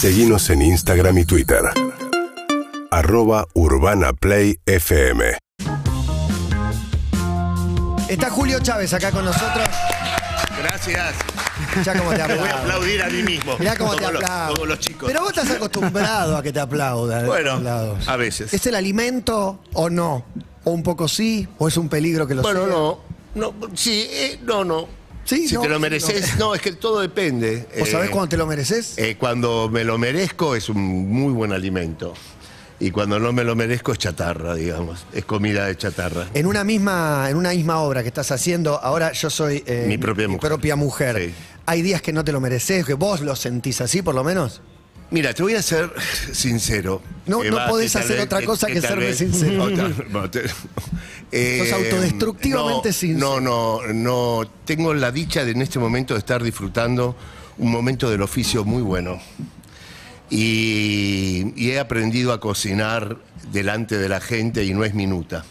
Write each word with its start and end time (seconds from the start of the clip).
Seguimos 0.00 0.48
en 0.50 0.62
Instagram 0.62 1.18
y 1.18 1.24
Twitter. 1.24 1.58
Arroba 2.88 3.48
Urbana 3.54 4.12
Play 4.12 4.60
FM. 4.64 5.38
Está 8.08 8.30
Julio 8.30 8.60
Chávez 8.60 8.94
acá 8.94 9.10
con 9.10 9.24
nosotros. 9.24 9.66
Gracias. 10.62 11.14
Ya 11.84 11.98
como 11.98 12.10
te 12.12 12.18
Me 12.28 12.34
voy 12.36 12.36
a 12.36 12.52
aplaudo. 12.52 12.62
aplaudir 12.62 13.02
a 13.02 13.08
mí 13.10 13.22
mismo. 13.24 13.56
Mirá 13.58 13.76
cómo 13.76 13.96
te 13.96 14.02
como, 14.04 14.12
los, 14.12 14.22
aplaudo. 14.22 14.54
como 14.54 14.66
los 14.66 14.78
chicos. 14.78 15.08
Pero 15.08 15.20
vos 15.22 15.30
estás 15.36 15.50
acostumbrado 15.50 16.36
a 16.36 16.42
que 16.44 16.52
te 16.52 16.60
aplaudan. 16.60 17.26
Bueno, 17.26 17.54
Aplausos. 17.54 18.06
a 18.08 18.16
veces. 18.16 18.54
¿Es 18.54 18.64
el 18.68 18.76
alimento 18.76 19.64
o 19.72 19.90
no? 19.90 20.24
¿O 20.62 20.70
un 20.70 20.84
poco 20.84 21.08
sí? 21.08 21.48
¿O 21.58 21.66
es 21.66 21.76
un 21.76 21.88
peligro 21.88 22.24
que 22.28 22.36
lo 22.36 22.42
bueno, 22.42 22.60
sea? 22.60 22.68
no. 22.68 22.98
no 23.34 23.52
sí, 23.74 24.06
eh, 24.08 24.38
no, 24.44 24.64
no. 24.64 24.97
Sí, 25.28 25.46
si 25.46 25.54
no, 25.56 25.60
te 25.60 25.68
lo 25.68 25.78
mereces, 25.78 26.36
no. 26.38 26.54
es 26.54 26.62
que 26.62 26.72
todo 26.72 27.00
depende. 27.00 27.66
¿Vos 27.78 27.90
sabés 27.90 28.08
Eh, 28.08 28.10
cuándo 28.12 28.28
te 28.30 28.36
lo 28.38 28.46
mereces? 28.46 28.94
eh, 28.96 29.16
cuando 29.18 29.68
me 29.68 29.84
lo 29.84 29.98
merezco 29.98 30.54
es 30.56 30.68
un 30.70 30.78
muy 31.10 31.32
buen 31.32 31.52
alimento. 31.52 32.14
Y 32.80 32.92
cuando 32.92 33.18
no 33.18 33.32
me 33.32 33.42
lo 33.44 33.54
merezco 33.56 33.92
es 33.92 33.98
chatarra, 33.98 34.54
digamos. 34.54 35.04
Es 35.12 35.24
comida 35.24 35.66
de 35.66 35.76
chatarra. 35.76 36.28
En 36.32 36.46
una 36.46 36.62
misma, 36.64 37.26
en 37.28 37.36
una 37.36 37.50
misma 37.50 37.80
obra 37.80 38.02
que 38.02 38.08
estás 38.08 38.30
haciendo, 38.30 38.78
ahora 38.80 39.12
yo 39.12 39.28
soy 39.30 39.62
eh, 39.66 39.84
Mi 39.88 39.98
propia 39.98 40.28
mujer. 40.28 40.48
propia 40.48 40.76
mujer. 40.76 41.16
Sí. 41.26 41.34
Hay 41.66 41.82
días 41.82 42.00
que 42.00 42.12
no 42.12 42.24
te 42.24 42.30
lo 42.32 42.40
mereces, 42.40 42.86
que 42.86 42.94
vos 42.94 43.20
lo 43.20 43.34
sentís 43.36 43.80
así, 43.80 44.00
por 44.00 44.14
lo 44.14 44.22
menos. 44.24 44.62
Mira, 45.10 45.32
te 45.34 45.42
voy 45.42 45.54
a 45.54 45.62
ser 45.62 45.90
sincero. 46.32 47.02
No- 47.26 47.40
Que 47.40 47.50
no 47.50 47.66
podés 47.66 47.92
que 47.92 47.98
hacer 47.98 48.16
vez- 48.16 48.24
otra 48.26 48.42
cosa 48.42 48.66
que 48.68 48.80
tal 48.80 48.90
serme 48.90 49.06
vez- 49.06 49.18
sincero. 49.18 49.64
otra- 49.64 50.42
Eh, 51.30 51.70
autodestructivamente 51.72 52.88
no, 52.88 52.92
sincero. 52.92 53.40
No, 53.40 53.80
no, 53.82 53.92
no. 53.92 54.50
Tengo 54.64 54.94
la 54.94 55.10
dicha 55.10 55.44
de 55.44 55.52
en 55.52 55.62
este 55.62 55.78
momento 55.78 56.14
de 56.14 56.20
estar 56.20 56.42
disfrutando 56.42 57.16
un 57.58 57.70
momento 57.70 58.10
del 58.10 58.22
oficio 58.22 58.64
muy 58.64 58.82
bueno. 58.82 59.20
Y, 60.30 61.52
y 61.56 61.70
he 61.70 61.78
aprendido 61.78 62.32
a 62.32 62.40
cocinar 62.40 63.16
delante 63.52 63.98
de 63.98 64.08
la 64.08 64.20
gente 64.20 64.64
y 64.64 64.74
no 64.74 64.84
es 64.84 64.94
minuta. 64.94 65.44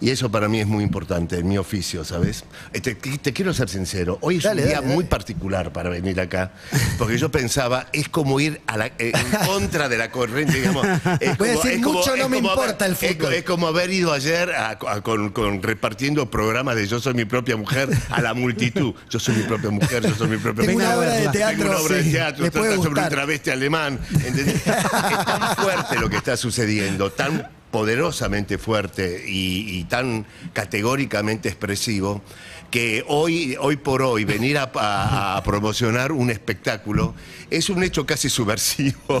Y 0.00 0.10
eso 0.10 0.30
para 0.30 0.48
mí 0.48 0.60
es 0.60 0.66
muy 0.66 0.84
importante, 0.84 1.38
en 1.38 1.48
mi 1.48 1.58
oficio, 1.58 2.04
¿sabes? 2.04 2.44
Eh, 2.72 2.80
Te, 2.80 2.94
te 2.94 3.32
quiero 3.32 3.52
ser 3.52 3.68
sincero, 3.68 4.18
hoy 4.20 4.36
es 4.36 4.44
Dale, 4.44 4.62
un 4.62 4.68
día 4.68 4.76
dale, 4.76 4.86
muy 4.86 4.96
dale. 5.04 5.08
particular 5.08 5.72
para 5.72 5.90
venir 5.90 6.20
acá, 6.20 6.52
porque 6.98 7.18
yo 7.18 7.30
pensaba, 7.30 7.86
es 7.92 8.08
como 8.08 8.38
ir 8.38 8.60
a 8.68 8.76
la- 8.76 8.86
eh, 8.86 9.12
en 9.12 9.12
contra 9.46 9.88
de 9.88 9.98
la 9.98 10.10
corriente, 10.12 10.56
digamos. 10.60 10.86
Es 11.20 11.36
Voy 11.36 11.48
a 11.48 11.54
como- 11.54 11.62
decir, 11.62 11.70
es 11.78 11.82
como- 11.82 11.98
mucho 11.98 12.14
es 12.14 12.20
no 12.22 12.28
me 12.28 12.36
como 12.36 12.50
haber- 12.50 12.62
importa 12.64 12.86
el 12.86 12.92
es- 12.92 12.98
fútbol. 12.98 13.32
Es, 13.34 13.42
como 13.44 13.66
haber 13.66 13.90
ido 13.90 14.12
ayer 14.12 14.52
a- 14.52 14.70
a- 14.86 15.00
con, 15.02 15.30
con- 15.30 15.62
repartiendo 15.62 16.30
programas 16.30 16.76
de 16.76 16.86
Yo 16.86 17.00
soy 17.00 17.14
mi 17.14 17.24
propia 17.24 17.56
mujer 17.56 17.88
a 18.10 18.22
la 18.22 18.34
multitud. 18.34 18.94
Yo 19.10 19.18
soy 19.18 19.34
mi 19.34 19.42
propia 19.42 19.70
mujer, 19.70 20.02
yo 20.06 20.14
soy 20.14 20.28
mi 20.28 20.36
propia 20.36 20.64
Tengo 20.64 20.78
mujer. 20.78 20.88
una 20.88 20.96
obra 20.98 21.10
de 21.12 21.18
Tengo 21.22 21.32
teatro, 21.32 21.68
una 21.70 21.78
obra 21.78 21.98
sí, 21.98 22.04
de 22.04 22.10
teatro, 22.12 22.50
trata 22.50 22.76
sobre 22.76 23.02
un 23.02 23.08
travesti 23.08 23.50
alemán. 23.50 23.98
¿entendés? 24.12 24.46
es 24.54 24.64
tan 24.64 25.56
fuerte 25.56 25.98
lo 25.98 26.08
que 26.08 26.16
está 26.18 26.36
sucediendo, 26.36 27.10
tan 27.10 27.57
poderosamente 27.70 28.58
fuerte 28.58 29.24
y, 29.28 29.78
y 29.78 29.84
tan 29.84 30.24
categóricamente 30.52 31.48
expresivo 31.48 32.22
que 32.70 33.02
hoy, 33.08 33.56
hoy 33.60 33.76
por 33.76 34.02
hoy 34.02 34.24
venir 34.24 34.58
a, 34.58 34.70
a- 34.74 35.36
a 35.36 35.42
promocionar 35.42 36.12
un 36.12 36.30
espectáculo 36.30 37.14
es 37.50 37.70
un 37.70 37.82
hecho 37.82 38.04
casi 38.06 38.28
subversivo. 38.28 38.98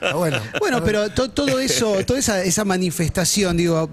Ah, 0.00 0.14
bueno. 0.14 0.40
Bueno, 0.58 0.82
pero 0.84 1.10
to- 1.10 1.30
todo 1.30 1.58
eso, 1.60 2.04
toda 2.04 2.18
esa, 2.18 2.42
esa 2.42 2.64
manifestación, 2.64 3.56
digo, 3.56 3.88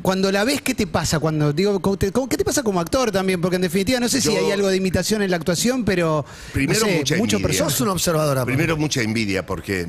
cuando 0.00 0.32
la 0.32 0.44
ves, 0.44 0.60
¿qué 0.62 0.74
te 0.74 0.86
pasa? 0.86 1.18
Cuando 1.20 1.52
digo, 1.52 1.80
¿cómo 1.80 1.96
te- 1.98 2.10
cómo- 2.10 2.28
¿qué 2.28 2.36
te 2.36 2.44
pasa 2.44 2.62
como 2.62 2.80
actor 2.80 3.10
también? 3.12 3.40
Porque 3.40 3.56
en 3.56 3.62
definitiva 3.62 4.00
no 4.00 4.08
sé 4.08 4.20
si 4.20 4.32
Yo- 4.32 4.38
hay 4.38 4.50
algo 4.50 4.68
de 4.68 4.76
imitación 4.76 5.22
en 5.22 5.30
la 5.30 5.36
actuación, 5.36 5.84
pero 5.84 6.24
Primero, 6.52 6.80
no 6.80 6.86
sé, 6.86 6.96
mucha 6.98 7.16
mucho 7.16 7.36
envidia. 7.36 7.48
personas. 7.48 7.72
Sos 7.74 7.80
un 7.82 7.88
observador. 7.88 8.36
aparte. 8.38 8.52
Primero 8.52 8.76
mucha 8.76 9.02
envidia 9.02 9.44
porque 9.46 9.86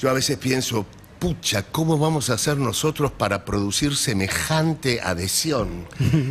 yo 0.00 0.10
a 0.10 0.12
veces 0.12 0.36
pienso, 0.38 0.86
pucha, 1.18 1.62
¿cómo 1.64 1.98
vamos 1.98 2.30
a 2.30 2.34
hacer 2.34 2.56
nosotros 2.56 3.10
para 3.12 3.44
producir 3.44 3.96
semejante 3.96 5.00
adhesión? 5.00 5.86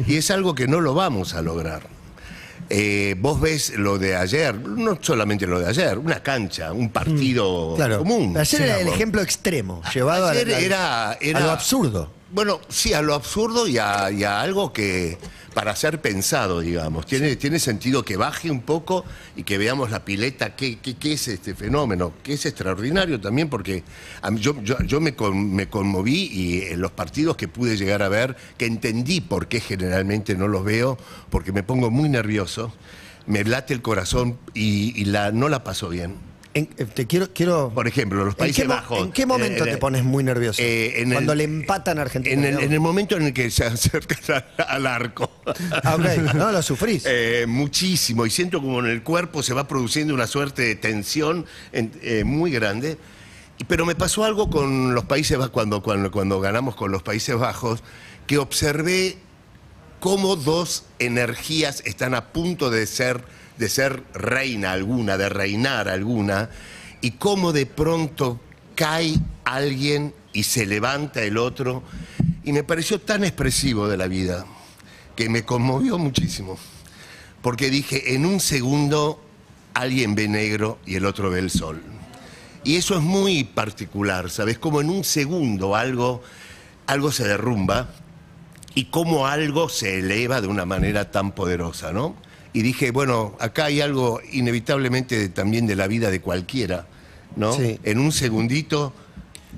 Y 0.08 0.16
es 0.18 0.32
algo 0.32 0.56
que 0.56 0.68
no 0.68 0.82
lo 0.82 0.94
vamos 0.94 1.34
a 1.34 1.42
lograr. 1.42 1.84
Eh, 2.70 3.16
vos 3.20 3.40
ves 3.40 3.78
lo 3.78 3.98
de 3.98 4.16
ayer, 4.18 4.54
no 4.56 4.98
solamente 5.02 5.48
lo 5.48 5.60
de 5.60 5.68
ayer, 5.70 5.98
una 5.98 6.22
cancha, 6.22 6.74
un 6.74 6.90
partido 6.90 7.76
Claro. 7.78 8.00
común. 8.00 8.36
Ayer 8.38 8.62
era 8.62 8.80
el 8.82 8.90
ejemplo 8.90 9.22
extremo, 9.22 9.82
llevado 9.94 10.26
a, 10.28 10.32
Ayer 10.32 10.48
la- 10.50 10.60
era, 10.60 11.18
era- 11.22 11.40
a 11.40 11.44
lo 11.44 11.52
absurdo. 11.52 12.12
Bueno, 12.30 12.60
sí, 12.68 12.92
a 12.94 13.02
lo 13.02 13.14
absurdo 13.14 13.68
y 13.68 13.78
a, 13.78 14.06
algo 14.42 14.74
que 14.74 15.18
para 15.54 15.76
ser 15.76 16.02
pensado, 16.02 16.60
digamos. 16.60 17.06
Tiene, 17.06 17.36
tiene 17.38 17.58
sentido 17.58 18.04
que 18.04 18.18
baje 18.18 18.52
un 18.52 18.62
poco 18.62 19.06
y 19.36 19.44
que 19.44 19.58
veamos 19.58 19.90
la 19.92 20.04
pileta, 20.06 20.56
qué, 20.56 20.78
qué- 20.80 21.14
es 21.14 21.28
este 21.30 21.56
fenómeno, 21.56 22.12
que 22.22 22.34
es 22.34 22.46
extraordinario 22.46 23.20
también 23.22 23.50
porque 23.50 23.84
a 24.22 24.32
yo, 24.36 24.62
yo- 24.62 24.78
yo 24.86 25.00
me, 25.00 25.16
con- 25.16 25.54
me 25.56 25.68
conmoví 25.70 26.30
y 26.32 26.62
en 26.64 26.82
los 26.82 26.92
partidos 26.92 27.38
que 27.38 27.48
pude 27.48 27.78
llegar 27.78 28.04
a 28.04 28.10
ver, 28.10 28.36
que 28.58 28.66
entendí 28.66 29.22
por 29.22 29.48
qué 29.48 29.62
generalmente 29.62 30.36
no 30.36 30.48
los 30.50 30.64
veo, 30.66 30.98
porque 31.32 31.52
me 31.54 31.64
pongo 31.64 31.90
muy 31.90 32.10
nervioso, 32.10 32.74
me 33.26 33.44
late 33.46 33.74
el 33.74 33.82
corazón 33.82 34.38
y, 34.54 34.94
y 35.02 35.06
la, 35.06 35.32
no 35.32 35.48
la 35.50 35.64
paso 35.64 35.88
bien. 35.90 36.16
En- 36.58 36.70
eh, 36.78 36.86
te 36.86 37.06
quiero, 37.08 37.32
quiero. 37.34 37.72
Por 37.74 37.88
ejemplo, 37.88 38.26
los 38.26 38.34
¿En 38.34 38.38
Países 38.38 38.64
qué, 38.64 38.68
Bajos. 38.68 39.00
¿En 39.00 39.12
qué 39.12 39.26
momento 39.26 39.66
Eh, 39.66 39.72
te 39.72 39.78
pones 39.78 40.04
muy 40.04 40.24
nervioso? 40.24 40.62
eh, 40.62 41.02
en 41.02 41.12
Cuando 41.12 41.34
el- 41.34 41.38
le 41.40 41.44
empatan 41.44 42.00
a 42.00 42.02
Argentina. 42.04 42.34
En 42.36 42.44
el, 42.46 42.54
¿no? 42.56 42.60
en 42.62 42.74
el 42.74 42.80
momento 42.80 43.16
en 43.16 43.24
el 43.24 43.34
que 43.34 43.50
se 43.52 43.64
acercan 43.66 44.18
al, 44.58 44.66
al 44.68 44.88
arco. 44.88 45.32
Ah, 45.84 45.96
ok. 45.96 46.34
No, 46.34 46.52
lo 46.52 46.62
sufrís. 46.62 47.04
Eh, 47.08 47.46
muchísimo. 47.48 48.26
Y 48.26 48.30
siento 48.30 48.62
como 48.62 48.80
en 48.80 48.88
el 48.88 49.04
cuerpo 49.04 49.44
se 49.44 49.54
va 49.54 49.68
produciendo 49.68 50.14
una 50.14 50.28
suerte 50.28 50.62
de 50.64 50.76
tensión 50.76 51.46
en- 51.72 51.92
muy 52.26 52.52
grande. 52.52 52.98
Pero 53.68 53.86
me 53.86 53.96
pasó 53.96 54.24
algo 54.24 54.50
con 54.50 54.94
los 54.94 55.06
Países 55.06 55.38
Bajos, 55.38 55.52
cuando, 55.52 55.82
cuando, 55.82 56.12
cuando 56.12 56.40
ganamos 56.40 56.76
con 56.76 56.92
los 56.92 57.02
Países 57.04 57.36
Bajos, 57.38 57.84
que 58.28 58.38
observé 58.38 59.18
cómo 60.00 60.36
dos 60.36 60.84
energías 61.00 61.82
están 61.86 62.14
a 62.14 62.28
punto 62.28 62.70
de 62.70 62.86
ser, 62.86 63.24
de 63.58 63.70
ser 63.70 64.04
reina 64.14 64.72
alguna, 64.72 65.18
de 65.18 65.30
reinar 65.30 65.90
alguna, 65.90 66.50
y 67.02 67.12
cómo 67.12 67.54
de 67.54 67.66
pronto 67.66 68.40
cae 68.76 69.16
alguien 69.44 70.14
y 70.34 70.44
se 70.44 70.66
levanta 70.66 71.24
el 71.24 71.38
otro. 71.38 71.84
Y 72.44 72.54
me 72.54 72.64
pareció 72.64 73.00
tan 73.00 73.24
expresivo 73.24 73.88
de 73.88 73.98
la 73.98 74.08
vida 74.08 74.46
que 75.16 75.30
me 75.30 75.44
conmovió 75.44 75.98
muchísimo. 75.98 76.58
Porque 77.42 77.70
dije, 77.70 78.14
en 78.14 78.26
un 78.26 78.40
segundo 78.40 79.24
alguien 79.74 80.16
ve 80.16 80.28
negro 80.28 80.80
y 80.86 80.96
el 80.96 81.06
otro 81.06 81.30
ve 81.30 81.40
el 81.40 81.50
sol. 81.50 81.82
Y 82.64 82.76
eso 82.76 82.96
es 82.96 83.02
muy 83.02 83.44
particular, 83.44 84.30
¿sabes? 84.30 84.58
Como 84.58 84.82
en 84.82 84.90
un 84.90 85.04
segundo 85.04 85.76
algo, 85.76 86.22
algo 86.86 87.12
se 87.12 87.28
derrumba 87.28 87.90
y 88.76 88.86
cómo 88.86 89.28
algo 89.28 89.70
se 89.70 90.00
eleva 90.00 90.42
de 90.42 90.48
una 90.48 90.66
manera 90.66 91.10
tan 91.10 91.32
poderosa, 91.32 91.94
¿no? 91.94 92.16
Y 92.58 92.64
dije, 92.64 92.90
bueno, 92.90 93.36
acá 93.40 93.66
hay 93.66 93.82
algo 93.82 94.20
inevitablemente 94.32 95.16
de- 95.16 95.30
también 95.30 95.68
de 95.68 95.76
la 95.76 95.86
vida 95.86 96.10
de 96.10 96.22
cualquiera, 96.22 96.88
¿no? 97.36 97.54
Sí. 97.54 97.80
En 97.84 98.00
un 98.00 98.12
segundito. 98.12 98.94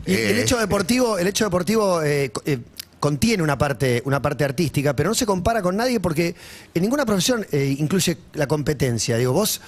Y 0.05 0.11
el 0.11 0.37
eh, 0.37 0.41
hecho 0.41 0.57
deportivo, 0.57 1.17
el 1.17 1.25
hecho 1.27 1.45
deportivo 1.45 2.03
eh, 2.03 2.29
eh, 2.43 2.59
contiene 2.99 3.41
una 3.41 3.57
parte, 3.57 4.01
una 4.03 4.21
parte 4.21 4.43
artística, 4.43 4.93
pero 4.97 5.07
no 5.11 5.15
se 5.15 5.25
compara 5.25 5.61
con 5.61 5.77
nadie 5.77 6.01
porque 6.01 6.35
en 6.73 6.81
ninguna 6.81 7.05
profesión 7.05 7.47
incluye 7.53 8.17
la 8.33 8.47
competencia. 8.47 9.15
Digo, 9.15 9.31
vos 9.31 9.61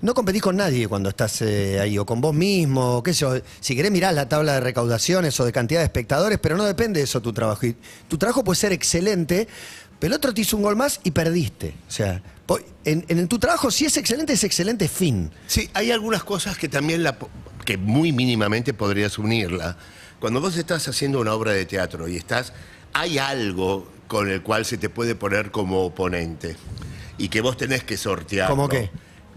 no 0.00 0.14
competís 0.14 0.40
con 0.40 0.56
nadie 0.56 0.88
cuando 0.88 1.10
estás 1.10 1.42
eh, 1.42 1.78
ahí, 1.80 1.98
o 1.98 2.06
con 2.06 2.22
vos 2.22 2.32
mismo, 2.34 2.96
o 2.96 3.02
qué 3.02 3.12
sé 3.12 3.20
yo. 3.20 3.34
Si 3.60 3.76
querés 3.76 3.90
mirás 3.92 4.14
la 4.14 4.30
tabla 4.30 4.54
de 4.54 4.60
recaudaciones 4.60 5.38
o 5.40 5.44
de 5.44 5.52
cantidad 5.52 5.80
de 5.80 5.84
espectadores, 5.84 6.38
pero 6.38 6.56
no 6.56 6.64
depende 6.64 7.00
de 7.00 7.04
eso 7.04 7.20
tu 7.20 7.34
trabajo. 7.34 7.66
Y 7.66 7.76
tu 8.08 8.16
trabajo 8.16 8.42
puede 8.42 8.56
ser 8.58 8.72
excelente, 8.72 9.46
pero 9.98 10.14
el 10.14 10.16
otro 10.16 10.32
te 10.32 10.40
hizo 10.40 10.56
un 10.56 10.62
gol 10.62 10.74
más 10.76 11.00
y 11.04 11.10
perdiste. 11.10 11.74
O 11.86 11.90
sea, 11.90 12.22
en, 12.84 13.04
en 13.08 13.28
tu 13.28 13.38
trabajo, 13.38 13.70
si 13.70 13.84
es 13.84 13.96
excelente, 13.96 14.32
es 14.32 14.44
excelente, 14.44 14.88
fin. 14.88 15.30
Sí, 15.46 15.68
hay 15.74 15.90
algunas 15.90 16.24
cosas 16.24 16.56
que 16.56 16.68
también 16.68 17.02
la, 17.02 17.18
que 17.64 17.76
muy 17.76 18.12
mínimamente 18.12 18.72
podrías 18.72 19.18
unirla. 19.18 19.76
Cuando 20.20 20.40
vos 20.40 20.56
estás 20.56 20.88
haciendo 20.88 21.20
una 21.20 21.34
obra 21.34 21.52
de 21.52 21.66
teatro 21.66 22.08
y 22.08 22.16
estás, 22.16 22.52
hay 22.94 23.18
algo 23.18 23.86
con 24.08 24.30
el 24.30 24.42
cual 24.42 24.64
se 24.64 24.78
te 24.78 24.88
puede 24.88 25.14
poner 25.14 25.50
como 25.50 25.84
oponente 25.84 26.56
y 27.18 27.28
que 27.28 27.40
vos 27.40 27.56
tenés 27.56 27.84
que 27.84 27.96
sortear. 27.96 28.48
¿Cómo 28.48 28.68
qué? 28.68 28.90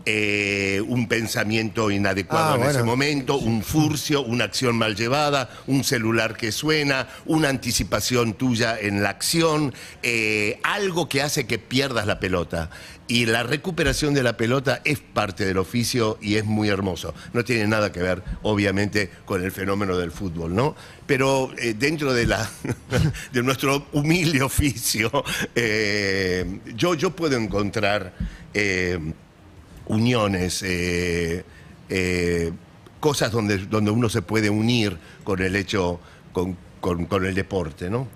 Un 0.05 1.07
pensamiento 1.07 1.91
inadecuado 1.91 2.21
Ah, 2.31 2.55
en 2.55 2.63
ese 2.63 2.83
momento, 2.83 3.37
un 3.37 3.61
furcio, 3.63 4.21
una 4.23 4.45
acción 4.45 4.77
mal 4.77 4.95
llevada, 4.95 5.49
un 5.67 5.83
celular 5.83 6.35
que 6.35 6.51
suena, 6.51 7.07
una 7.25 7.49
anticipación 7.49 8.33
tuya 8.33 8.77
en 8.79 9.03
la 9.03 9.09
acción, 9.09 9.73
eh, 10.03 10.59
algo 10.63 11.07
que 11.07 11.21
hace 11.21 11.45
que 11.45 11.59
pierdas 11.59 12.07
la 12.07 12.19
pelota. 12.19 12.69
Y 13.07 13.25
la 13.25 13.43
recuperación 13.43 14.13
de 14.13 14.23
la 14.23 14.37
pelota 14.37 14.81
es 14.85 14.99
parte 14.99 15.45
del 15.45 15.57
oficio 15.57 16.17
y 16.21 16.35
es 16.35 16.45
muy 16.45 16.69
hermoso. 16.69 17.13
No 17.33 17.43
tiene 17.43 17.67
nada 17.67 17.91
que 17.91 18.01
ver, 18.01 18.23
obviamente, 18.41 19.09
con 19.25 19.43
el 19.43 19.51
fenómeno 19.51 19.97
del 19.97 20.11
fútbol, 20.11 20.55
¿no? 20.55 20.75
Pero 21.05 21.51
eh, 21.57 21.73
dentro 21.77 22.13
de, 22.13 22.25
la, 22.25 22.49
de 23.33 23.43
nuestro 23.43 23.87
humilde 23.91 24.41
oficio, 24.41 25.11
eh, 25.55 26.59
yo, 26.75 26.95
yo 26.95 27.11
puedo 27.11 27.37
encontrar... 27.37 28.13
uniones, 29.87 30.63
eh, 30.63 31.43
eh, 31.89 32.51
cosas 32.99 33.31
donde, 33.31 33.57
donde 33.57 33.91
uno 33.91 34.09
se 34.09 34.21
puede 34.21 34.49
unir 34.49 34.97
con 35.23 35.41
el 35.41 35.55
hecho, 35.55 35.99
con, 36.33 36.55
con- 36.79 37.05
con 37.05 37.25
el 37.25 37.33
deporte, 37.35 37.89
¿no? 37.89 38.07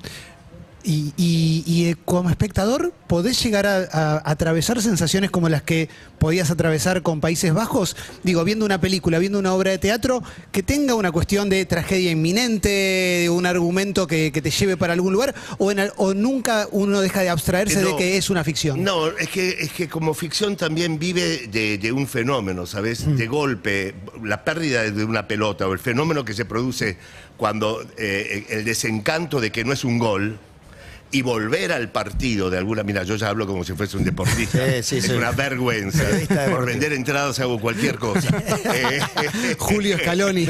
Y, 0.86 1.14
y- 1.18 1.64
y, 1.66 1.86
eh, 1.90 1.96
como 2.06 2.30
espectador, 2.30 2.94
¿podés 3.08 3.42
llegar 3.44 3.66
a, 3.66 3.88
a 3.92 4.22
atravesar 4.30 4.80
sensaciones 4.84 5.32
como 5.32 5.50
las 5.50 5.64
que 5.64 5.90
podías 6.20 6.52
atravesar 6.52 7.02
con 7.02 7.22
Países 7.22 7.54
Bajos? 7.54 7.96
Digo, 8.24 8.44
viendo 8.44 8.66
una 8.66 8.80
película, 8.80 9.18
viendo 9.18 9.40
una 9.40 9.54
obra 9.56 9.72
de 9.72 9.80
teatro, 9.80 10.22
que 10.52 10.62
tenga 10.62 10.94
una 10.94 11.12
cuestión 11.12 11.50
de 11.50 11.66
tragedia 11.66 12.12
inminente, 12.12 12.70
de 12.70 13.30
un 13.32 13.48
argumento 13.48 14.06
que, 14.06 14.32
que 14.32 14.42
te 14.44 14.52
lleve 14.52 14.78
para 14.78 14.94
algún 14.94 15.12
lugar, 15.14 15.34
o, 15.58 15.72
en 15.72 15.90
o 15.98 16.14
nunca 16.14 16.68
uno 16.72 17.02
deja 17.02 17.22
de 17.22 17.30
abstraerse 17.30 17.84
de 17.84 17.96
que 17.96 18.18
es 18.18 18.30
una 18.30 18.44
ficción. 18.44 18.84
No, 18.84 19.08
es 19.10 19.30
que, 19.30 19.50
es 19.60 19.72
que 19.72 19.90
como 19.90 20.14
ficción 20.14 20.56
también 20.56 21.00
vive 21.00 21.48
de, 21.48 21.80
de 21.80 21.92
un 21.92 22.08
fenómeno, 22.08 22.68
¿sabes? 22.68 23.08
Mm. 23.08 23.16
De 23.16 23.28
golpe, 23.28 23.96
la 24.24 24.44
pérdida 24.44 24.84
de 24.84 25.04
una 25.04 25.28
pelota 25.28 25.68
o 25.68 25.74
el 25.74 25.80
fenómeno 25.80 26.24
que 26.24 26.34
se 26.36 26.46
produce 26.46 26.98
cuando 27.38 27.84
eh, 27.98 28.46
el 28.50 28.66
desencanto 28.66 29.42
de 29.42 29.52
que 29.52 29.64
no 29.66 29.74
es 29.74 29.84
un 29.84 29.98
gol 29.98 30.38
y 31.12 31.22
volver 31.22 31.72
al 31.72 31.92
partido 31.92 32.50
de 32.50 32.58
alguna. 32.58 32.84
Mira, 32.84 33.04
yo 33.04 33.16
ya 33.16 33.30
hablo 33.30 33.48
como 33.48 33.64
si 33.64 33.74
fuese 33.74 33.96
un 33.96 34.04
deportista. 34.04 34.60
Sí, 34.68 34.84
sí, 34.84 34.98
es 34.98 35.06
sí. 35.06 35.12
una 35.14 35.32
vergüenza. 35.32 36.04
Por 36.50 36.66
vender 36.66 36.92
entradas 36.94 37.40
hago 37.40 37.60
cualquier 37.60 37.98
cosa. 37.98 38.30
Eh, 38.74 39.00
Julio 39.58 39.98
Scaloni. 39.98 40.48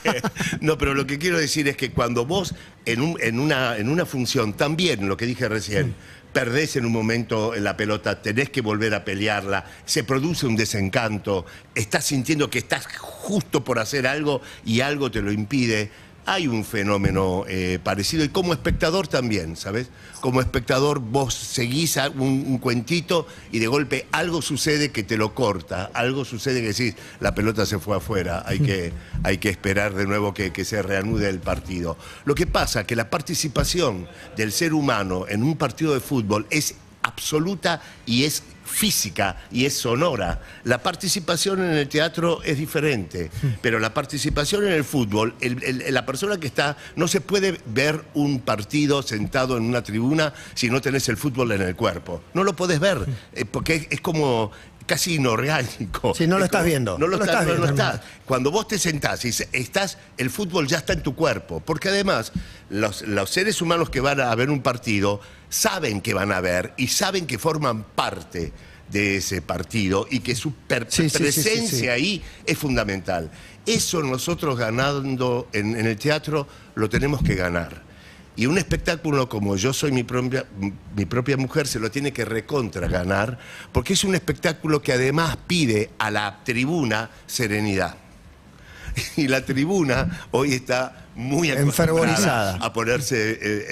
no, 0.60 0.76
pero 0.76 0.94
lo 0.94 1.06
que 1.06 1.18
quiero 1.18 1.38
decir 1.38 1.68
es 1.68 1.76
que 1.76 1.90
cuando 1.92 2.26
vos 2.26 2.54
en, 2.84 3.00
un- 3.00 3.16
en 3.20 3.38
una, 3.38 3.76
en 3.78 3.88
una 3.88 4.04
función, 4.04 4.52
también 4.54 5.08
lo 5.08 5.16
que 5.16 5.24
dije 5.26 5.48
recién, 5.48 5.94
perdés 6.32 6.76
en 6.76 6.84
un 6.84 6.92
momento 6.92 7.54
la 7.54 7.76
pelota, 7.76 8.20
tenés 8.20 8.50
que 8.50 8.60
volver 8.60 8.94
a 8.94 9.04
pelearla, 9.04 9.64
se 9.86 10.04
produce 10.04 10.46
un 10.46 10.56
desencanto, 10.56 11.46
estás 11.74 12.04
sintiendo 12.06 12.50
que 12.50 12.58
estás 12.58 12.86
justo 12.98 13.64
por 13.64 13.78
hacer 13.78 14.06
algo 14.06 14.42
y 14.64 14.80
algo 14.80 15.10
te 15.10 15.22
lo 15.22 15.32
impide. 15.32 15.90
Hay 16.26 16.46
un 16.46 16.64
fenómeno 16.64 17.44
eh, 17.48 17.78
parecido 17.82 18.24
y 18.24 18.28
como 18.28 18.52
espectador 18.52 19.08
también, 19.08 19.56
¿sabes? 19.56 19.90
Como 20.20 20.40
espectador 20.40 21.00
vos 21.00 21.34
seguís 21.34 21.98
un 22.16 22.58
cuentito 22.58 23.26
y 23.52 23.58
de 23.58 23.66
golpe 23.66 24.06
algo 24.10 24.40
sucede 24.40 24.90
que 24.90 25.02
te 25.02 25.16
lo 25.16 25.34
corta, 25.34 25.90
algo 25.92 26.24
sucede 26.24 26.60
que 26.62 26.68
decís, 26.68 26.94
la 27.20 27.34
pelota 27.34 27.66
se 27.66 27.78
fue 27.78 27.96
afuera, 27.96 28.42
hay 28.46 28.60
que, 28.60 28.92
hay 29.22 29.38
que 29.38 29.50
esperar 29.50 29.94
de 29.94 30.06
nuevo 30.06 30.32
que, 30.32 30.52
que 30.52 30.64
se 30.64 30.82
reanude 30.82 31.28
el 31.28 31.40
partido. 31.40 31.96
Lo 32.24 32.34
que 32.34 32.46
pasa 32.46 32.80
es 32.80 32.86
que 32.86 32.96
la 32.96 33.10
participación 33.10 34.08
del 34.36 34.52
ser 34.52 34.72
humano 34.72 35.26
en 35.28 35.42
un 35.42 35.56
partido 35.56 35.92
de 35.92 36.00
fútbol 36.00 36.46
es 36.50 36.74
absoluta 37.02 37.82
y 38.06 38.24
es 38.24 38.42
física 38.64 39.36
y 39.50 39.64
es 39.66 39.76
sonora. 39.76 40.40
La 40.64 40.82
participación 40.82 41.62
en 41.64 41.72
el 41.72 41.88
teatro 41.88 42.42
es 42.42 42.58
diferente, 42.58 43.30
pero 43.62 43.78
la 43.78 43.92
participación 43.94 44.64
en 44.66 44.72
el 44.72 44.84
fútbol, 44.84 45.34
el- 45.40 45.62
el- 45.62 45.94
la 45.94 46.06
persona 46.06 46.38
que 46.38 46.46
está, 46.46 46.76
no 46.96 47.06
se 47.08 47.20
puede 47.20 47.60
ver 47.66 48.02
un 48.14 48.40
partido 48.40 49.02
sentado 49.02 49.56
en 49.56 49.64
una 49.64 49.82
tribuna 49.82 50.32
si 50.54 50.70
no 50.70 50.80
tenés 50.80 51.08
el 51.08 51.16
fútbol 51.16 51.52
en 51.52 51.62
el 51.62 51.76
cuerpo. 51.76 52.22
No 52.34 52.42
lo 52.44 52.54
podés 52.56 52.80
ver, 52.80 53.06
eh, 53.34 53.44
porque 53.44 53.74
es, 53.74 53.86
es 53.90 54.00
como 54.00 54.50
casi 54.86 55.14
inorgánico. 55.14 56.14
Sí, 56.14 56.26
no 56.26 56.38
lo 56.38 56.44
Es 56.44 56.48
estás 56.48 56.64
viendo. 56.64 56.98
No 56.98 57.06
lo, 57.06 57.18
No 57.18 57.24
estás, 57.24 57.46
no 57.46 57.54
lo 57.54 57.62
viendo. 57.62 57.82
estás. 57.82 58.00
Cuando 58.26 58.50
vos 58.50 58.68
te 58.68 58.78
sentás 58.78 59.24
y 59.24 59.30
estás, 59.52 59.98
el 60.18 60.30
fútbol 60.30 60.66
ya 60.66 60.78
está 60.78 60.92
en 60.92 61.02
tu 61.02 61.14
cuerpo. 61.14 61.60
Porque 61.60 61.88
además, 61.88 62.32
los, 62.70 63.02
los 63.02 63.30
seres 63.30 63.60
humanos 63.62 63.90
que 63.90 64.00
van 64.00 64.20
a 64.20 64.34
ver 64.34 64.50
un 64.50 64.62
partido 64.62 65.20
saben 65.48 66.00
que 66.00 66.14
van 66.14 66.32
a 66.32 66.40
ver 66.40 66.72
y 66.76 66.88
saben 66.88 67.26
que 67.26 67.38
forman 67.38 67.84
parte 67.84 68.52
de 68.90 69.16
ese 69.16 69.40
partido 69.40 70.06
y 70.10 70.20
que 70.20 70.34
su 70.34 70.50
Sí, 70.88 71.08
sí, 71.08 71.18
presencia 71.18 71.78
sí. 71.78 71.88
ahí 71.88 72.22
es 72.44 72.58
fundamental. 72.58 73.30
Eso 73.66 74.02
nosotros 74.02 74.58
ganando 74.58 75.48
en, 75.52 75.74
en 75.76 75.86
el 75.86 75.96
teatro 75.96 76.46
lo 76.74 76.88
tenemos 76.90 77.22
que 77.22 77.34
ganar. 77.34 77.83
Y 78.36 78.46
un 78.46 78.58
espectáculo 78.58 79.28
como 79.28 79.56
Yo 79.56 79.72
soy 79.72 79.92
mi 79.92 80.02
propia, 80.02 80.44
mi 80.96 81.04
propia 81.04 81.36
mujer 81.36 81.66
se 81.66 81.78
lo 81.78 81.90
tiene 81.90 82.12
que 82.12 82.24
recontra 82.24 82.88
ganar, 82.88 83.38
porque 83.72 83.92
es 83.92 84.04
un 84.04 84.14
espectáculo 84.14 84.82
que 84.82 84.92
además 84.92 85.36
pide 85.46 85.90
a 85.98 86.10
la 86.10 86.42
tribuna 86.44 87.10
serenidad. 87.26 87.96
Y 89.16 89.28
la 89.28 89.44
tribuna 89.44 90.26
hoy 90.30 90.54
está 90.54 91.03
muy 91.16 91.50
Enfervorizada. 91.50 92.50
acostumbrada 92.50 92.66
a 92.66 92.72
ponerse 92.72 93.30
eh, 93.32 93.38
eh, 93.40 93.66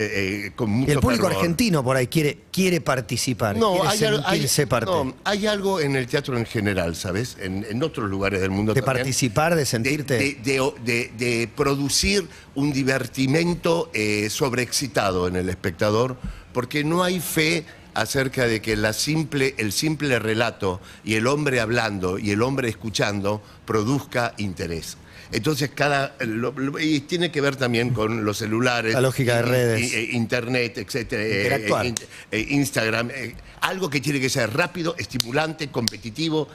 eh, 0.47 0.53
con 0.55 0.71
mucho 0.71 0.91
Y 0.91 0.95
el 0.95 1.01
público 1.01 1.25
fervor. 1.25 1.41
argentino 1.41 1.83
por 1.83 1.97
ahí 1.97 2.07
quiere, 2.07 2.39
quiere 2.53 2.81
participar, 2.81 3.57
No, 3.57 3.73
quiere 3.81 3.89
hay, 4.25 4.47
hay- 4.49 4.67
parte. 4.67 4.91
no, 4.91 5.15
hay 5.25 5.47
algo 5.47 5.81
en 5.81 5.97
el 5.97 6.07
teatro 6.07 6.37
en 6.39 6.47
general, 6.47 6.95
¿sabes? 6.95 7.37
En, 7.41 7.67
en 7.69 7.83
otros 7.83 8.09
lugares 8.09 8.41
del 8.41 8.51
mundo 8.51 8.75
de 8.75 8.81
también. 8.81 8.99
participar, 9.05 9.55
de 9.57 9.67
sentirte. 9.67 10.15
De, 10.19 10.35
de- 10.43 10.73
de- 10.85 11.13
de 11.19 11.49
producir 11.49 12.29
un 12.55 12.73
divertimento 12.73 13.91
eh, 13.93 14.29
sobreexcitado 14.31 15.27
en 15.29 15.37
el 15.37 15.49
espectador, 15.49 16.17
porque 16.53 16.85
no 16.85 17.03
hay 17.03 17.21
fe 17.21 17.65
acerca 17.95 18.47
de 18.47 18.63
que 18.63 18.75
la 18.77 18.93
simple, 18.93 19.55
el 19.59 19.73
simple 19.73 20.19
relato 20.19 20.81
y 21.05 21.15
el 21.17 21.27
hombre 21.27 21.61
hablando 21.61 22.19
y 22.19 22.31
el 22.31 22.41
hombre 22.43 22.69
escuchando 22.69 23.43
produzca 23.67 24.33
interés. 24.39 24.97
Entonces, 25.33 25.71
cada. 25.75 26.15
lo- 26.21 26.53
lo- 26.53 26.79
y 26.79 27.01
tiene 27.01 27.31
que 27.33 27.41
ver 27.41 27.57
también 27.57 27.91
con 27.91 28.25
los 28.25 28.39
celulares. 28.39 28.93
La 28.95 29.01
lógica 29.01 29.37
de 29.37 29.43
redes. 29.43 29.93
e 29.95 30.03
internet, 30.13 30.79
etcétera. 30.79 31.23
eh, 31.23 31.43
Interactuar. 31.43 31.87
eh, 31.87 31.95
eh, 32.31 32.47
Instagram. 32.51 33.11
eh, 33.11 33.35
algo 33.63 33.89
que 33.89 34.01
tiene 34.01 34.21
que 34.21 34.29
ser 34.29 34.53
rápido, 34.53 34.95
estimulante, 34.99 35.69
competitivo 35.69 36.49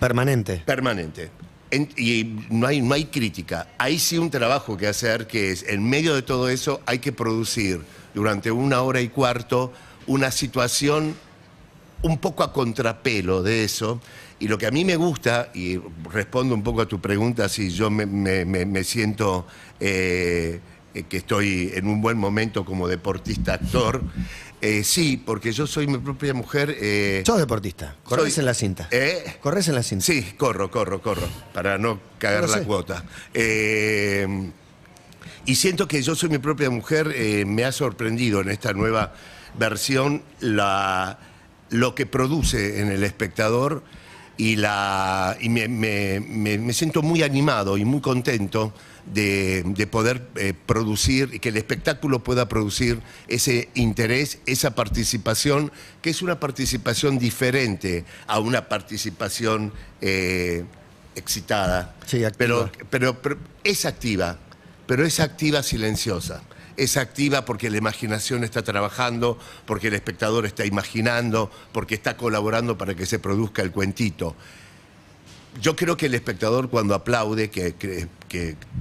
permanente. 0.00 0.62
permanente. 0.66 1.30
En- 1.70 1.88
y 1.96 2.36
no 2.50 2.66
hay, 2.66 2.80
no 2.80 2.94
hay 2.94 3.06
crítica. 3.06 3.68
Hay 3.78 3.98
sí 3.98 4.18
un 4.18 4.30
trabajo 4.30 4.76
que 4.76 4.86
hacer, 4.86 5.26
que 5.26 5.50
es, 5.52 5.64
en 5.68 5.88
medio 5.88 6.14
de 6.14 6.22
todo 6.22 6.48
eso, 6.48 6.80
hay 6.86 6.98
que 7.00 7.12
producir 7.12 7.80
durante 8.14 8.50
una 8.50 8.80
hora 8.82 9.00
y 9.00 9.08
cuarto 9.08 9.72
una 10.06 10.30
situación 10.30 11.14
un 12.02 12.18
poco 12.18 12.42
a 12.44 12.52
contrapelo 12.52 13.42
de 13.42 13.64
eso. 13.64 14.00
Y 14.38 14.48
lo 14.48 14.58
que 14.58 14.66
a 14.66 14.70
mí 14.70 14.84
me 14.84 14.96
gusta, 14.96 15.50
y 15.54 15.80
respondo 16.12 16.54
un 16.54 16.62
poco 16.62 16.82
a 16.82 16.86
tu 16.86 17.00
pregunta, 17.00 17.48
si 17.48 17.70
yo 17.70 17.90
me, 17.90 18.04
me- 18.04 18.44
me- 18.44 18.66
me 18.66 18.84
siento 18.84 19.46
eh, 19.80 20.60
que 21.08 21.16
estoy 21.16 21.70
en 21.74 21.86
un 21.86 22.00
buen 22.02 22.18
momento 22.18 22.64
como 22.64 22.86
deportista 22.88 23.54
actor, 23.54 24.02
eh, 24.60 24.84
sí, 24.84 25.22
porque 25.24 25.52
yo 25.52 25.66
soy 25.66 25.86
mi 25.86 25.98
propia 25.98 26.34
mujer. 26.34 26.74
eh, 26.78 27.22
Sos 27.26 27.38
deportista, 27.38 27.96
corres 28.04 28.34
soy- 28.34 28.40
en 28.40 28.46
la 28.46 28.54
cinta. 28.54 28.88
¿Eh? 28.90 29.36
Corres 29.40 29.68
en 29.68 29.74
la 29.74 29.82
cinta. 29.82 30.04
Sí, 30.04 30.22
corro, 30.36 30.70
corro, 30.70 31.00
corro, 31.00 31.28
para 31.54 31.78
no 31.78 31.98
cagar 32.18 32.42
Lo 32.42 32.48
la 32.48 32.58
sé. 32.58 32.64
cuota. 32.64 33.04
Y 35.44 35.54
siento 35.54 35.86
que 35.86 36.02
yo 36.02 36.14
soy 36.16 36.28
mi 36.28 36.38
propia 36.38 36.68
mujer, 36.70 37.14
me 37.46 37.64
ha 37.64 37.72
sorprendido 37.72 38.40
en 38.40 38.48
esta 38.50 38.72
nueva 38.72 39.14
versión 39.58 40.22
la, 40.40 41.18
lo 41.70 41.94
que 41.94 42.04
produce 42.06 42.80
en 42.80 42.90
el 42.90 43.04
espectador 43.04 43.82
y, 44.38 44.56
la, 44.56 45.36
y 45.40 45.48
me, 45.48 45.68
me- 45.68 46.20
me- 46.20 46.58
me 46.58 46.72
siento 46.72 47.02
muy 47.02 47.22
animado 47.22 47.78
y 47.78 47.84
muy 47.84 48.00
contento 48.00 48.72
de, 49.06 49.62
de 49.64 49.86
poder 49.86 50.20
eh, 50.36 50.52
producir 50.66 51.30
y 51.32 51.38
que 51.38 51.50
el 51.50 51.56
espectáculo 51.56 52.24
pueda 52.24 52.48
producir 52.48 53.00
ese 53.28 53.68
interés, 53.74 54.38
esa 54.46 54.74
participación, 54.74 55.70
que 56.02 56.10
es 56.10 56.22
una 56.22 56.40
participación 56.40 57.18
diferente 57.18 58.04
a 58.26 58.40
una 58.40 58.68
participación 58.68 59.72
eh, 60.00 60.64
excitada. 61.14 61.94
Sí, 62.06 62.24
activa. 62.24 62.36
Pero, 62.36 62.70
pero, 62.90 63.22
pero 63.22 63.38
es 63.64 63.84
activa, 63.86 64.38
pero 64.86 65.04
es 65.06 65.20
activa 65.20 65.62
silenciosa. 65.62 66.42
Es 66.76 66.96
activa 66.96 67.44
porque 67.44 67.70
la 67.70 67.78
imaginación 67.78 68.44
está 68.44 68.62
trabajando, 68.62 69.38
porque 69.66 69.88
el 69.88 69.94
espectador 69.94 70.44
está 70.46 70.64
imaginando, 70.66 71.50
porque 71.72 71.94
está 71.94 72.16
colaborando 72.16 72.76
para 72.76 72.94
que 72.94 73.06
se 73.06 73.18
produzca 73.18 73.62
el 73.62 73.70
cuentito. 73.72 74.36
Yo 75.60 75.74
creo 75.74 75.96
que 75.96 76.06
el 76.06 76.14
espectador 76.14 76.68
cuando 76.68 76.94
aplaude, 76.94 77.48
que, 77.50 77.74
que- 77.74 78.06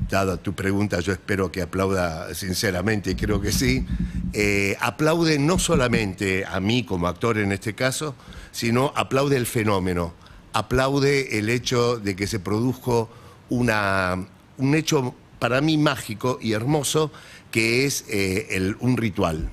dada 0.10 0.36
tu 0.36 0.54
pregunta, 0.54 1.00
yo 1.00 1.14
espero 1.14 1.50
que 1.50 1.62
aplauda 1.62 2.34
sinceramente 2.36 3.12
y 3.12 3.16
creo 3.16 3.40
que 3.40 3.54
sí, 3.54 3.86
eh, 4.34 4.76
aplaude 4.82 5.40
no 5.40 5.58
solamente 5.60 6.44
a 6.46 6.60
mí 6.60 6.84
como 6.84 7.08
actor 7.08 7.38
en 7.38 7.54
este 7.54 7.74
caso, 7.74 8.16
sino 8.52 8.92
aplaude 8.98 9.38
el 9.38 9.46
fenómeno, 9.46 10.14
aplaude 10.52 11.40
el 11.40 11.48
hecho 11.50 11.98
de 12.00 12.18
que 12.18 12.28
se 12.28 12.42
produjo 12.42 13.10
una, 13.48 14.28
un 14.58 14.76
hecho 14.76 15.16
para 15.40 15.62
mí 15.62 15.78
mágico 15.78 16.40
y 16.42 16.54
hermoso, 16.54 17.12
que 17.52 17.86
es 17.86 18.06
eh, 18.10 18.48
el- 18.52 18.76
un 18.80 18.98
ritual. 18.98 19.50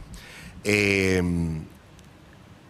Eh, 0.65 1.23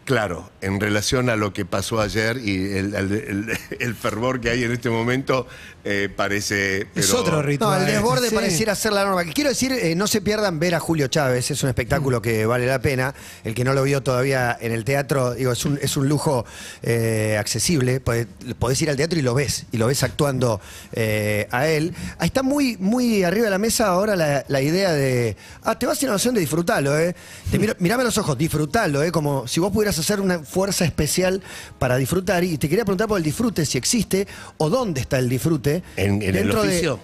Claro, 0.04 0.50
en 0.60 0.80
relación 0.80 1.30
a 1.30 1.36
lo 1.36 1.52
que 1.52 1.64
pasó 1.64 2.00
ayer 2.00 2.36
y 2.38 2.56
el 2.76 3.94
fervor 4.00 4.40
que 4.40 4.50
hay 4.50 4.64
en 4.64 4.72
este 4.72 4.90
momento, 4.90 5.46
eh, 5.84 6.08
parece. 6.14 6.82
Es 6.82 6.86
pero- 6.94 7.18
otro 7.20 7.36
No, 7.36 7.42
ritual. 7.42 7.80
el 7.82 7.86
desborde 7.94 8.28
Sí. 8.28 8.34
pareciera 8.34 8.74
ser 8.74 8.92
la 8.92 9.04
norma. 9.04 9.24
Quiero 9.32 9.50
decir, 9.50 9.72
eh, 9.72 9.94
no 9.94 10.06
se 10.06 10.20
pierdan 10.20 10.58
ver 10.58 10.74
a 10.74 10.80
Julio 10.80 11.08
Chávez, 11.08 11.50
es 11.50 11.62
un 11.62 11.68
espectáculo 11.68 12.22
que 12.22 12.46
vale 12.46 12.66
la 12.66 12.80
pena. 12.80 13.14
El 13.44 13.54
que 13.54 13.64
no 13.64 13.72
lo 13.74 13.82
vio 13.82 14.02
todavía 14.02 14.56
en 14.60 14.72
el 14.72 14.84
teatro, 14.84 15.34
digo, 15.34 15.52
es 15.52 15.64
un, 15.64 15.78
es 15.82 15.96
un 15.96 16.08
lujo 16.08 16.44
eh, 16.82 17.36
accesible. 17.38 18.00
Podés, 18.00 18.26
podés 18.58 18.80
ir 18.82 18.90
al 18.90 18.96
teatro 18.96 19.18
y 19.18 19.22
lo 19.22 19.34
ves, 19.34 19.64
y 19.72 19.76
lo 19.78 19.86
ves 19.86 20.02
actuando 20.02 20.60
eh, 20.92 21.48
a 21.50 21.66
él. 21.68 21.94
Ahí 22.18 22.26
está 22.26 22.42
muy, 22.42 22.76
muy 22.78 23.24
arriba 23.24 23.44
de 23.44 23.50
la 23.50 23.58
mesa 23.58 23.86
ahora 23.88 24.16
la, 24.16 24.44
la 24.48 24.60
idea 24.60 24.92
de, 24.92 25.36
ah, 25.64 25.78
te 25.78 25.86
vas 25.86 25.98
a 26.00 26.04
ir 26.04 26.08
a 26.08 26.12
la 26.12 26.14
noción 26.14 26.34
de 26.34 26.40
disfrutarlo, 26.40 26.98
¿eh? 26.98 27.14
Te 27.50 27.58
miro- 27.58 27.74
mirame 27.78 28.02
a 28.02 28.04
los 28.06 28.18
ojos, 28.18 28.36
disfrutarlo, 28.38 29.02
¿eh? 29.02 29.10
Como 29.12 29.46
si 29.48 29.60
vos 29.60 29.72
pudieras 29.72 29.98
hacer 29.98 30.20
una 30.20 30.38
fuerza 30.40 30.84
especial 30.84 31.42
para 31.78 31.96
disfrutar. 31.96 32.44
Y 32.44 32.58
te 32.58 32.68
quería 32.68 32.84
preguntar 32.84 33.08
por 33.08 33.18
el 33.18 33.24
disfrute, 33.24 33.64
si 33.66 33.78
existe, 33.78 34.26
o 34.58 34.68
dónde 34.68 35.00
está 35.00 35.18
el 35.18 35.28
disfrute. 35.28 35.71
¿En- 35.96 36.20
en 36.22 36.34
el 36.36 36.48
de- 36.48 36.56
oficio? 36.56 36.98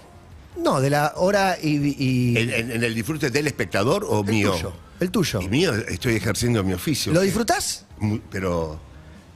no, 0.57 0.81
de 0.81 0.89
la 0.89 1.13
hora 1.15 1.57
y. 1.61 1.77
y- 1.97 2.37
¿En, 2.37 2.49
en- 2.49 2.71
en 2.71 2.83
el 2.83 2.93
disfrute 2.93 3.29
del 3.29 3.47
espectador 3.47 4.05
o 4.07 4.21
el 4.21 4.25
mío? 4.29 4.51
tuyo. 4.51 4.73
El 4.99 5.11
tuyo. 5.11 5.39
Y 5.41 5.47
mío, 5.47 5.73
estoy 5.87 6.15
ejerciendo 6.15 6.61
mi 6.63 6.73
oficio. 6.73 7.13
¿Lo 7.13 7.21
disfrutás? 7.21 7.85
Muy- 7.99 8.21
pero 8.29 8.79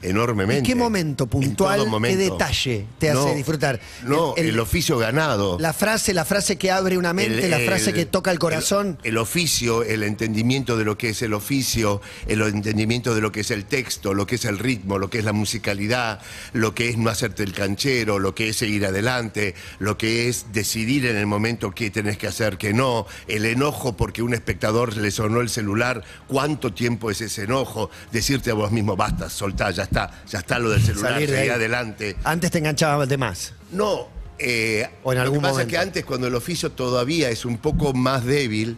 enormemente. 0.03 0.60
¿En 0.60 0.65
qué 0.65 0.75
momento 0.75 1.24
En 1.25 1.29
puntual, 1.29 1.75
todo 1.77 1.86
qué 1.86 1.91
momento. 1.91 2.33
detalle 2.33 2.86
te 3.00 3.10
hace 3.10 3.36
disfrutar? 3.36 3.79
No, 4.03 4.33
El- 4.36 4.45
el, 4.45 4.50
el- 4.55 4.60
oficio 4.60 4.98
ganado. 4.98 5.57
La 5.60 5.74
frase, 5.74 6.13
la 6.13 6.25
frase 6.25 6.57
que 6.57 6.72
abre 6.72 6.98
una 6.98 7.13
mente, 7.13 7.45
El- 7.45 7.51
la 7.51 7.60
frase 7.60 7.93
que 7.93 8.05
toca 8.05 8.31
el 8.31 8.39
corazón. 8.39 8.98
El, 9.03 9.10
el 9.12 9.17
oficio, 9.17 9.83
el 9.83 10.03
entendimiento 10.03 10.77
de 10.77 10.86
lo 10.86 10.98
que 10.98 11.10
es 11.10 11.22
el 11.22 11.33
oficio, 11.33 12.01
el 12.27 12.41
entendimiento 12.41 13.15
de 13.15 13.22
lo 13.22 13.31
que 13.31 13.41
es 13.41 13.51
el 13.51 13.65
texto, 13.65 14.13
lo 14.13 14.25
que 14.25 14.36
es 14.36 14.45
el 14.45 14.60
ritmo, 14.60 14.98
lo 14.98 15.10
que 15.10 15.19
es 15.19 15.25
la 15.25 15.33
musicalidad, 15.33 16.19
lo 16.53 16.74
que 16.75 16.89
es 16.89 16.98
no 16.98 17.10
hacerte 17.10 17.43
el 17.43 17.53
canchero, 17.53 18.19
lo 18.19 18.33
que 18.36 18.50
es 18.50 18.57
seguir 18.57 18.86
adelante, 18.86 19.55
lo 19.79 19.98
que 19.98 20.27
es 20.29 20.48
decidir 20.51 21.05
en 21.05 21.15
el 21.15 21.25
momento 21.27 21.72
qué 21.72 21.89
tenés 21.89 22.17
que 22.17 22.27
hacer, 22.27 22.57
qué 22.57 22.74
no, 22.74 23.05
el 23.27 23.45
enojo 23.45 23.95
porque 23.95 24.22
un 24.22 24.33
espectador 24.33 24.98
le 24.98 25.12
sonó 25.12 25.41
el 25.41 25.50
celular, 25.50 26.03
cuánto 26.27 26.74
tiempo 26.74 27.12
es 27.12 27.22
ese 27.22 27.43
enojo, 27.43 27.89
decirte 28.12 28.51
a 28.51 28.53
vos 28.55 28.72
mismo, 28.72 28.95
basta, 28.95 29.29
soltá, 29.29 29.72
ya 29.72 29.83
está, 29.83 29.92
ya 30.27 30.39
está 30.39 30.59
lo 30.59 30.69
del 30.69 30.81
celular, 30.81 31.13
Salir 31.13 31.31
de 31.31 31.38
ahí. 31.39 31.50
adelante. 31.50 32.15
Antes 32.23 32.51
te 32.51 32.57
enganchaba 32.59 33.05
de 33.05 33.17
más. 33.17 33.53
No, 33.71 34.07
eh, 34.39 34.89
O 35.03 35.12
en 35.13 35.17
lo 35.19 35.23
algún 35.23 35.39
que 35.39 35.47
pasa 35.47 35.62
es 35.62 35.67
que 35.67 35.77
antes, 35.77 36.05
cuando 36.05 36.27
el 36.27 36.35
oficio 36.35 36.71
todavía 36.71 37.29
es 37.29 37.45
un 37.45 37.57
poco 37.57 37.93
más 37.93 38.25
débil, 38.25 38.77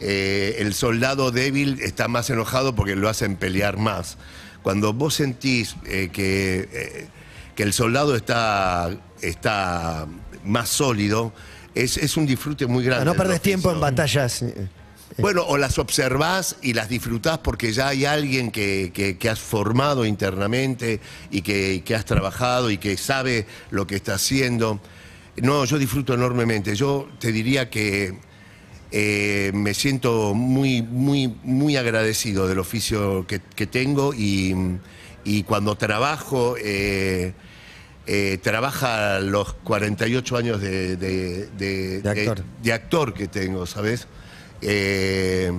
eh, 0.00 0.56
el 0.58 0.74
soldado 0.74 1.30
débil 1.30 1.78
está 1.80 2.08
más 2.08 2.28
enojado 2.30 2.74
porque 2.74 2.96
lo 2.96 3.08
hacen 3.08 3.36
pelear 3.36 3.76
más. 3.76 4.16
Cuando 4.62 4.92
vos 4.92 5.14
sentís 5.14 5.76
eh, 5.86 6.08
que, 6.12 6.68
eh, 6.72 7.06
que 7.56 7.62
el 7.64 7.72
soldado 7.72 8.14
está, 8.16 8.90
está 9.20 10.06
más 10.44 10.68
sólido, 10.68 11.32
es, 11.74 11.96
es 11.96 12.16
un 12.16 12.26
disfrute 12.26 12.66
muy 12.66 12.84
grande. 12.84 13.04
No 13.04 13.12
del 13.12 13.18
perdés 13.22 13.40
tiempo 13.40 13.70
en 13.70 13.76
oficio. 13.76 13.80
batallas. 13.90 14.42
eh, 14.42 14.68
Bueno, 15.18 15.42
o 15.46 15.58
las 15.58 15.78
observás 15.78 16.56
y 16.62 16.72
las 16.72 16.88
disfrutás 16.88 17.38
porque 17.38 17.72
ya 17.72 17.88
hay 17.88 18.04
alguien 18.04 18.50
que, 18.50 18.90
que- 18.94 19.18
que 19.18 19.28
has 19.28 19.40
formado 19.40 20.04
internamente 20.06 21.00
y 21.30 21.42
que, 21.42 21.82
que 21.84 21.94
has 21.94 22.04
trabajado 22.04 22.70
y 22.70 22.78
que 22.78 22.96
sabe 22.96 23.46
lo 23.70 23.86
que 23.86 23.96
está 23.96 24.14
haciendo. 24.14 24.80
No, 25.36 25.64
yo 25.64 25.78
disfruto 25.78 26.14
enormemente. 26.14 26.74
Yo 26.76 27.08
te 27.18 27.32
diría 27.32 27.68
que 27.70 28.14
eh, 28.90 29.50
me 29.54 29.74
siento 29.74 30.34
muy, 30.34 30.82
muy, 30.82 31.34
muy 31.42 31.76
agradecido 31.76 32.46
del 32.48 32.58
oficio 32.58 33.26
que, 33.26 33.40
que 33.54 33.66
tengo 33.66 34.12
y, 34.14 34.54
y 35.24 35.42
cuando 35.44 35.76
trabajo, 35.76 36.56
eh, 36.58 37.32
eh, 38.06 38.38
trabaja 38.42 39.20
los 39.20 39.54
48 39.54 40.36
años 40.36 40.60
de, 40.60 40.96
de- 40.96 41.46
de- 41.56 42.00
De 42.02 42.10
actor. 42.10 42.44
de 42.62 42.72
actor 42.72 43.14
que 43.14 43.28
tengo, 43.28 43.64
¿sabes? 43.66 44.06
Eh, 44.62 45.50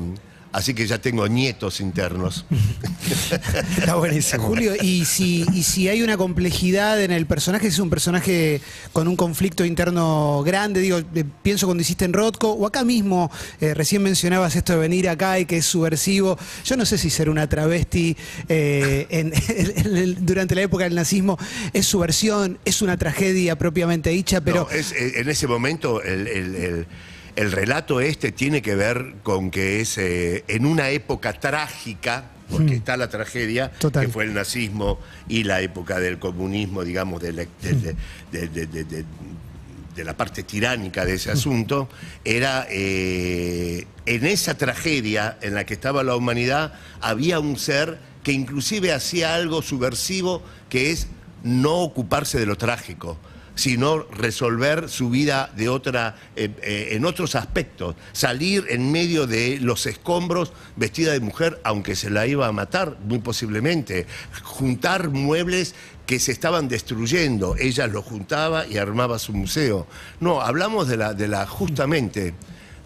así 0.51 0.73
que 0.73 0.85
ya 0.87 0.99
tengo 0.99 1.27
nietos 1.27 1.79
internos. 1.81 2.45
Está 3.77 3.95
buenísimo. 3.95 4.43
Julio, 4.43 4.73
y 4.81 5.03
si, 5.05 5.45
y 5.53 5.63
si 5.63 5.89
hay 5.89 6.01
una 6.03 6.15
complejidad 6.15 7.01
en 7.01 7.11
el 7.11 7.25
personaje, 7.25 7.65
si 7.67 7.73
es 7.73 7.79
un 7.79 7.89
personaje 7.89 8.61
con 8.91 9.07
un 9.07 9.15
conflicto 9.15 9.65
interno 9.65 10.43
grande, 10.45 10.79
digo, 10.79 10.99
eh, 11.15 11.25
pienso 11.41 11.65
cuando 11.65 11.81
hiciste 11.81 12.05
en 12.05 12.13
Rotko, 12.13 12.51
o 12.51 12.67
acá 12.67 12.83
mismo, 12.83 13.31
eh, 13.61 13.73
recién 13.73 14.03
mencionabas 14.03 14.55
esto 14.55 14.73
de 14.73 14.79
venir 14.79 15.09
acá 15.09 15.39
y 15.39 15.45
que 15.45 15.57
es 15.57 15.65
subversivo. 15.65 16.37
Yo 16.65 16.77
no 16.77 16.85
sé 16.85 16.97
si 16.97 17.09
ser 17.09 17.29
una 17.29 17.49
travesti 17.49 18.15
eh, 18.47 19.07
en- 19.09 19.33
en 19.87 19.97
el- 19.97 20.25
durante 20.25 20.53
la 20.55 20.61
época 20.61 20.83
del 20.83 20.95
nazismo 20.95 21.37
es 21.73 21.85
subversión, 21.87 22.59
es 22.63 22.81
una 22.81 22.95
tragedia 22.97 23.57
propiamente 23.57 24.11
dicha, 24.11 24.39
pero 24.41 24.67
No, 24.69 24.69
es, 24.69 24.93
en 24.93 25.27
ese 25.29 25.47
momento 25.47 26.01
el, 26.03 26.27
el- 26.27 26.55
el- 26.55 26.87
el 27.35 27.51
relato 27.51 27.99
este 28.01 28.31
tiene 28.31 28.61
que 28.61 28.75
ver 28.75 29.15
con 29.23 29.49
que 29.51 29.81
es 29.81 29.97
eh, 29.97 30.43
en 30.47 30.65
una 30.65 30.89
época 30.89 31.33
trágica, 31.33 32.25
porque 32.49 32.75
está 32.75 32.97
la 32.97 33.09
tragedia, 33.09 33.71
Total. 33.79 34.05
que 34.05 34.11
fue 34.11 34.25
el 34.25 34.33
nazismo 34.33 34.99
y 35.27 35.43
la 35.43 35.61
época 35.61 35.99
del 35.99 36.19
comunismo, 36.19 36.83
digamos, 36.83 37.23
la- 37.23 37.45
de 38.31 40.03
la 40.03 40.17
parte 40.17 40.41
tiránica 40.43 41.05
de 41.05 41.13
ese 41.15 41.29
asunto, 41.31 41.87
era 42.25 42.65
eh, 42.69 43.85
en 44.07 44.25
esa 44.25 44.57
tragedia 44.57 45.37
en 45.41 45.53
la 45.53 45.65
que 45.65 45.75
estaba 45.75 46.03
la 46.03 46.15
humanidad, 46.15 46.73
había 46.99 47.39
un 47.39 47.57
ser 47.59 47.99
que 48.23 48.31
inclusive 48.31 48.91
hacía 48.91 49.35
algo 49.35 49.61
subversivo, 49.61 50.41
que 50.69 50.89
es 50.91 51.07
no 51.43 51.75
ocuparse 51.79 52.39
de 52.39 52.45
lo 52.47 52.55
trágico 52.57 53.17
sino 53.55 54.03
resolver 54.03 54.89
su 54.89 55.09
vida 55.09 55.51
de 55.55 55.69
otra, 55.69 56.15
eh, 56.35 56.49
eh, 56.61 56.89
en 56.91 57.05
otros 57.05 57.35
aspectos, 57.35 57.95
salir 58.11 58.65
en 58.69 58.91
medio 58.91 59.27
de 59.27 59.59
los 59.61 59.85
escombros 59.85 60.53
vestida 60.75 61.13
de 61.13 61.19
mujer, 61.19 61.59
aunque 61.63 61.95
se 61.95 62.09
la 62.09 62.25
iba 62.27 62.47
a 62.47 62.51
matar, 62.51 62.97
muy 63.05 63.19
posiblemente, 63.19 64.07
juntar 64.43 65.09
muebles 65.09 65.75
que 66.05 66.19
se 66.19 66.31
estaban 66.31 66.67
destruyendo, 66.67 67.55
ella 67.57 67.87
los 67.87 68.03
juntaba 68.03 68.67
y 68.67 68.77
armaba 68.77 69.19
su 69.19 69.33
museo. 69.33 69.87
No, 70.19 70.41
hablamos 70.41 70.87
de 70.87 70.97
la, 70.97 71.13
de 71.13 71.27
la 71.27 71.47
justamente 71.47 72.33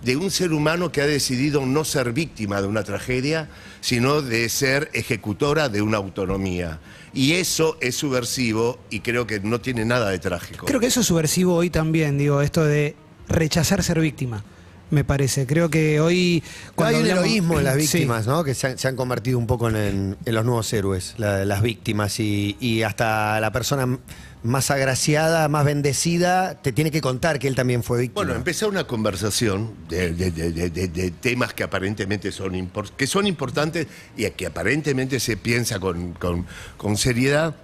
de 0.07 0.15
un 0.15 0.31
ser 0.31 0.53
humano 0.53 0.89
que 0.89 1.01
ha 1.01 1.05
decidido 1.05 1.65
no 1.65 1.83
ser 1.83 2.13
víctima 2.13 2.61
de 2.61 2.67
una 2.67 2.83
tragedia, 2.83 3.49
sino 3.81 4.21
de 4.21 4.47
ser 4.47 4.89
ejecutora 4.93 5.67
de 5.67 5.81
una 5.81 5.97
autonomía. 5.97 6.79
Y 7.13 7.33
eso 7.33 7.77
es 7.81 7.95
subversivo 7.97 8.79
y 8.89 9.01
creo 9.01 9.27
que 9.27 9.41
no 9.41 9.59
tiene 9.59 9.83
nada 9.83 10.09
de 10.09 10.19
trágico. 10.19 10.65
creo 10.65 10.79
que 10.79 10.87
eso 10.87 11.01
es 11.01 11.07
subversivo 11.07 11.55
hoy 11.55 11.69
también, 11.69 12.17
digo, 12.17 12.41
esto 12.41 12.63
de 12.63 12.95
rechazar 13.27 13.83
ser 13.83 13.99
víctima. 13.99 14.43
Me 14.89 15.03
parece. 15.03 15.45
Creo 15.45 15.69
que 15.69 15.99
hoy. 15.99 16.41
Hay 16.77 16.95
un 16.95 17.01
hablamos- 17.01 17.25
heroísmo 17.25 17.57
en 17.59 17.65
las 17.65 17.73
Sí. 17.75 17.81
víctimas, 17.81 18.25
¿no? 18.25 18.45
Que 18.45 18.55
se 18.55 18.67
han, 18.67 18.77
se 18.77 18.87
han 18.87 18.95
convertido 18.95 19.37
un 19.37 19.45
poco 19.45 19.69
en, 19.69 20.15
los 20.25 20.45
nuevos 20.45 20.71
héroes, 20.71 21.15
la- 21.17 21.43
las 21.43 21.61
víctimas. 21.61 22.17
Y, 22.21 22.55
y 22.61 22.83
hasta 22.83 23.41
la 23.41 23.51
persona 23.51 23.99
más 24.43 24.71
agraciada, 24.71 25.47
más 25.49 25.65
bendecida, 25.65 26.61
te 26.61 26.71
tiene 26.71 26.91
que 26.91 27.01
contar 27.01 27.39
que 27.39 27.47
él 27.47 27.55
también 27.55 27.83
fue 27.83 27.99
víctima. 28.01 28.23
Bueno, 28.23 28.35
empezar 28.35 28.69
una 28.69 28.85
conversación 28.85 29.73
de, 29.89 30.13
de- 30.13 30.31
de- 30.31 30.51
de- 30.51 30.69
de- 30.69 30.87
de 30.87 31.11
temas 31.11 31.53
que 31.53 31.63
aparentemente 31.63 32.31
son, 32.31 32.71
que 32.95 33.07
son 33.07 33.27
importantes 33.27 33.87
y 34.15 34.29
que 34.31 34.45
aparentemente 34.45 35.19
se 35.19 35.37
piensa 35.37 35.79
con, 35.79 36.13
con- 36.13 36.45
con 36.77 36.97
seriedad 36.97 37.55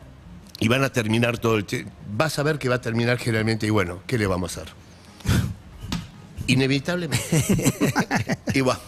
y 0.60 0.68
van 0.68 0.84
a 0.84 0.92
terminar 0.92 1.38
todo 1.38 1.56
el... 1.58 1.66
te- 1.66 1.86
Vas 2.16 2.38
a 2.40 2.44
ver 2.44 2.60
que 2.60 2.70
va 2.70 2.76
a 2.76 2.82
terminar 2.82 3.18
generalmente 3.18 3.66
y 3.68 3.70
bueno, 3.70 4.02
¿qué 4.08 4.18
le 4.18 4.28
vamos 4.28 4.58
a 4.58 4.62
hacer? 4.62 4.74
Inevitablemente. 6.48 8.38
y 8.54 8.62
bueno, 8.62 8.80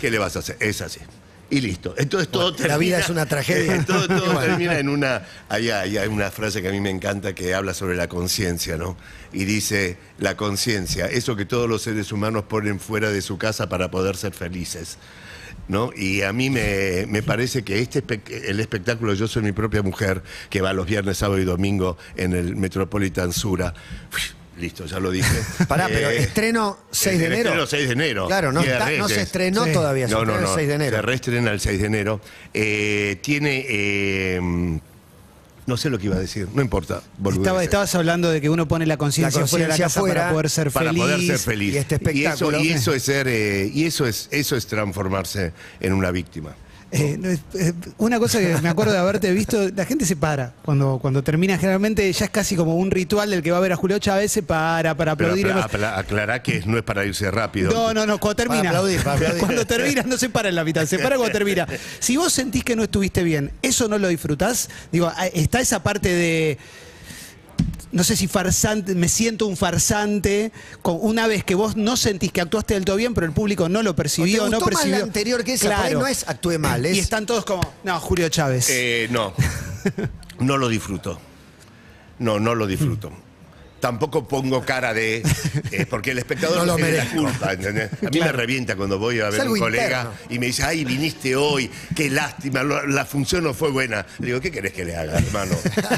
¿qué 0.00 0.10
le 0.10 0.18
vas 0.18 0.36
a 0.36 0.40
hacer? 0.40 0.56
Es 0.60 0.80
así. 0.82 1.00
Y 1.50 1.60
listo. 1.60 1.94
Entonces 1.98 2.28
todo 2.30 2.52
Bueno, 2.52 2.68
la 2.68 2.78
vida 2.78 2.98
es 3.00 3.08
una 3.10 3.26
tragedia. 3.26 3.84
todo 3.86 4.06
todo 4.06 4.24
Bueno. 4.32 4.40
termina 4.40 4.78
en 4.78 4.88
una. 4.88 5.22
Hay, 5.48 5.68
hay- 5.70 5.96
hay 5.98 6.08
una 6.08 6.30
frase 6.30 6.62
que 6.62 6.68
a 6.68 6.70
mí 6.70 6.80
me 6.80 6.90
encanta 6.90 7.34
que 7.34 7.54
habla 7.54 7.74
sobre 7.74 7.96
la 7.96 8.08
conciencia, 8.08 8.76
¿no? 8.76 8.96
Y 9.32 9.44
dice: 9.44 9.98
la 10.18 10.36
conciencia, 10.36 11.06
eso 11.06 11.34
que 11.36 11.44
todos 11.44 11.68
los 11.68 11.82
seres 11.82 12.12
humanos 12.12 12.44
ponen 12.44 12.78
fuera 12.78 13.10
de 13.10 13.20
su 13.20 13.36
casa 13.36 13.68
para 13.68 13.90
poder 13.90 14.16
ser 14.16 14.32
felices. 14.32 14.96
¿No? 15.68 15.90
Y 15.94 16.22
a 16.22 16.32
mí 16.32 16.50
me, 16.50 17.06
me 17.08 17.22
parece 17.22 17.62
que 17.62 17.78
este 17.80 18.02
el 18.48 18.58
espectáculo 18.58 19.14
Yo 19.14 19.28
soy 19.28 19.42
mi 19.42 19.52
propia 19.52 19.82
mujer, 19.82 20.22
que 20.48 20.60
va 20.60 20.72
los 20.72 20.86
viernes, 20.86 21.18
sábado 21.18 21.40
y 21.40 21.44
domingo 21.44 21.96
en 22.16 22.32
el 22.32 22.56
Metropolitan 22.56 23.32
Sura. 23.32 23.74
Listo, 24.60 24.84
ya 24.86 24.98
lo 25.00 25.10
dije. 25.10 25.26
Pará, 25.68 25.88
pero 25.88 26.10
Eh, 26.10 26.18
estreno 26.18 26.78
6 26.90 27.18
de 27.18 27.26
el 27.26 27.32
enero. 27.32 27.48
Estreno 27.50 27.66
6 27.66 27.86
de 27.88 27.92
enero. 27.94 28.26
Claro, 28.26 28.52
no, 28.52 28.60
está- 28.60 28.90
no 28.90 29.08
se 29.08 29.22
estrenó 29.22 29.64
Sí. 29.64 29.72
todavía, 29.72 30.06
se 30.06 30.14
No, 30.14 30.24
no, 30.24 30.38
no. 30.38 30.48
el 30.50 30.54
6 30.54 30.68
de 30.68 30.74
enero. 30.74 30.96
Se 30.96 31.02
reestrena 31.02 31.50
el 31.50 31.60
6 31.60 31.80
de 31.80 31.86
enero. 31.86 32.20
Eh, 32.52 33.18
tiene. 33.22 33.64
eh, 33.68 34.78
no 35.66 35.76
sé 35.76 35.88
lo 35.88 35.98
que 35.98 36.06
iba 36.06 36.16
a 36.16 36.18
decir, 36.20 36.48
no 36.52 36.62
importa. 36.62 37.00
boludeces. 37.18 37.42
Estaba, 37.46 37.62
estabas 37.64 37.94
hablando 37.94 38.30
de 38.30 38.40
que 38.40 38.50
uno 38.50 38.66
pone 38.66 38.86
la 38.86 38.96
conciencia 38.96 39.40
La 39.42 39.46
fuera 39.46 39.64
de 39.66 39.68
la 39.68 39.74
conciencia 39.74 39.84
casa 39.86 40.00
fuera 40.00 40.20
para 40.22 40.32
poder 40.32 40.50
ser 40.50 40.70
para 40.72 40.90
feliz. 40.90 41.02
poder 41.02 41.20
ser 41.20 41.38
feliz. 41.38 41.74
y 41.74 41.78
este 41.78 41.94
eso- 41.94 42.04
espectáculo. 42.10 42.60
Y 42.60 42.68
eso, 42.72 42.92
es 42.94 43.02
ser, 43.04 43.28
eh, 43.28 43.70
y 43.72 43.84
eso 43.84 44.04
es, 44.06 44.28
eso 44.32 44.56
es 44.56 44.66
transformarse 44.66 45.52
en 45.78 45.92
una 45.92 46.10
víctima. 46.10 46.54
Eh, 46.92 47.38
eh, 47.54 47.72
una 47.98 48.18
cosa 48.18 48.40
que 48.40 48.56
me 48.62 48.68
acuerdo 48.68 48.92
de 48.92 48.98
haberte 48.98 49.30
visto, 49.32 49.68
la 49.76 49.84
gente 49.84 50.04
se 50.04 50.16
para 50.16 50.54
cuando, 50.64 50.98
cuando 51.00 51.22
termina, 51.22 51.56
generalmente 51.56 52.12
ya 52.12 52.24
es 52.24 52.30
casi 52.32 52.56
como 52.56 52.74
un 52.74 52.90
ritual 52.90 53.30
del 53.30 53.42
que 53.44 53.52
va 53.52 53.58
a 53.58 53.60
ver 53.60 53.72
a 53.72 53.76
Julio 53.76 54.00
Chávez, 54.00 54.32
se 54.32 54.42
para 54.42 54.96
para 54.96 55.14
Pero 55.14 55.30
aplaudir. 55.34 55.52
apla- 55.52 55.96
aclará 55.98 56.42
que 56.42 56.62
no 56.66 56.76
es 56.78 56.82
para 56.82 57.04
irse 57.04 57.30
rápido. 57.30 57.70
No, 57.72 57.94
no, 57.94 58.06
no, 58.06 58.18
cuando 58.18 58.34
termina. 58.36 58.62
Para 58.64 58.70
aplaudir, 58.78 59.02
para 59.04 59.16
aplaudir. 59.16 59.38
Cuando 59.40 59.64
termina, 59.66 60.02
no 60.02 60.18
se 60.18 60.30
para 60.30 60.48
en 60.48 60.56
la 60.56 60.64
mitad, 60.64 60.84
se 60.86 60.98
para 60.98 61.16
cuando 61.16 61.32
termina. 61.32 61.66
Si 62.00 62.16
vos 62.16 62.32
sentís 62.32 62.64
que 62.64 62.74
no 62.74 62.82
estuviste 62.82 63.22
bien, 63.22 63.52
¿eso 63.62 63.86
no 63.86 63.96
lo 63.96 64.08
disfrutás? 64.08 64.68
Digo, 64.90 65.12
ah, 65.14 65.26
está 65.28 65.60
esa 65.60 65.84
parte 65.84 66.08
de. 66.08 66.58
No 67.92 68.04
sé 68.04 68.14
si 68.16 68.28
farsante, 68.28 68.94
me 68.94 69.08
siento 69.08 69.46
un 69.46 69.56
farsante. 69.56 70.52
con- 70.82 70.98
una 71.00 71.26
vez 71.26 71.42
que 71.44 71.54
vos 71.56 71.74
no 71.76 71.96
sentís 71.96 72.30
que 72.30 72.40
actuaste 72.40 72.74
del 72.74 72.84
todo 72.84 72.96
bien, 72.96 73.14
pero 73.14 73.26
el 73.26 73.32
público 73.32 73.68
no 73.68 73.82
lo 73.82 73.96
percibió, 73.96 74.42
¿O 74.42 74.44
te 74.46 74.50
no 74.52 74.56
gustó 74.58 74.70
más 74.72 74.82
percibió. 74.82 74.98
la 74.98 75.04
anterior 75.04 75.44
que 75.44 75.54
esa? 75.54 75.82
Ahí 75.82 75.94
no 75.94 76.06
es 76.06 76.24
actué 76.28 76.58
mal, 76.58 76.86
es- 76.86 76.96
Y 76.96 77.00
están 77.00 77.26
todos 77.26 77.44
como, 77.44 77.62
no, 77.82 77.98
Julio 78.00 78.28
Chávez. 78.28 78.68
Eh, 78.70 79.08
no, 79.10 79.32
no 80.38 80.56
lo 80.56 80.68
disfruto. 80.68 81.20
No, 82.20 82.38
no 82.38 82.54
lo 82.54 82.66
disfruto. 82.66 83.10
Tampoco 83.80 84.26
pongo 84.28 84.64
cara 84.64 84.92
de. 84.94 85.22
eh, 85.72 85.86
porque 85.88 86.10
el 86.12 86.18
espectador 86.18 86.58
No 86.58 86.64
lo 86.66 86.76
tiene 86.76 86.92
la 86.98 87.06
culpa, 87.10 87.52
¿entendés? 87.52 87.90
A 88.06 88.10
mí 88.10 88.20
me 88.20 88.32
revienta 88.32 88.76
cuando 88.76 88.98
voy 88.98 89.20
a 89.20 89.30
ver 89.30 89.40
a 89.40 89.42
algo 89.42 89.54
un 89.54 89.60
colega 89.60 90.00
interno. 90.02 90.12
y 90.28 90.38
me 90.38 90.46
dice, 90.46 90.62
ay, 90.64 90.84
viniste 90.84 91.34
hoy, 91.36 91.70
qué 91.96 92.10
lástima, 92.10 92.62
la 92.62 93.04
función 93.04 93.44
no 93.44 93.54
fue 93.54 93.70
buena. 93.70 94.04
Le 94.18 94.26
digo, 94.26 94.40
¿qué 94.40 94.50
querés 94.50 94.72
que 94.72 94.84
le 94.84 94.96
haga, 94.96 95.18
hermano? 95.18 95.54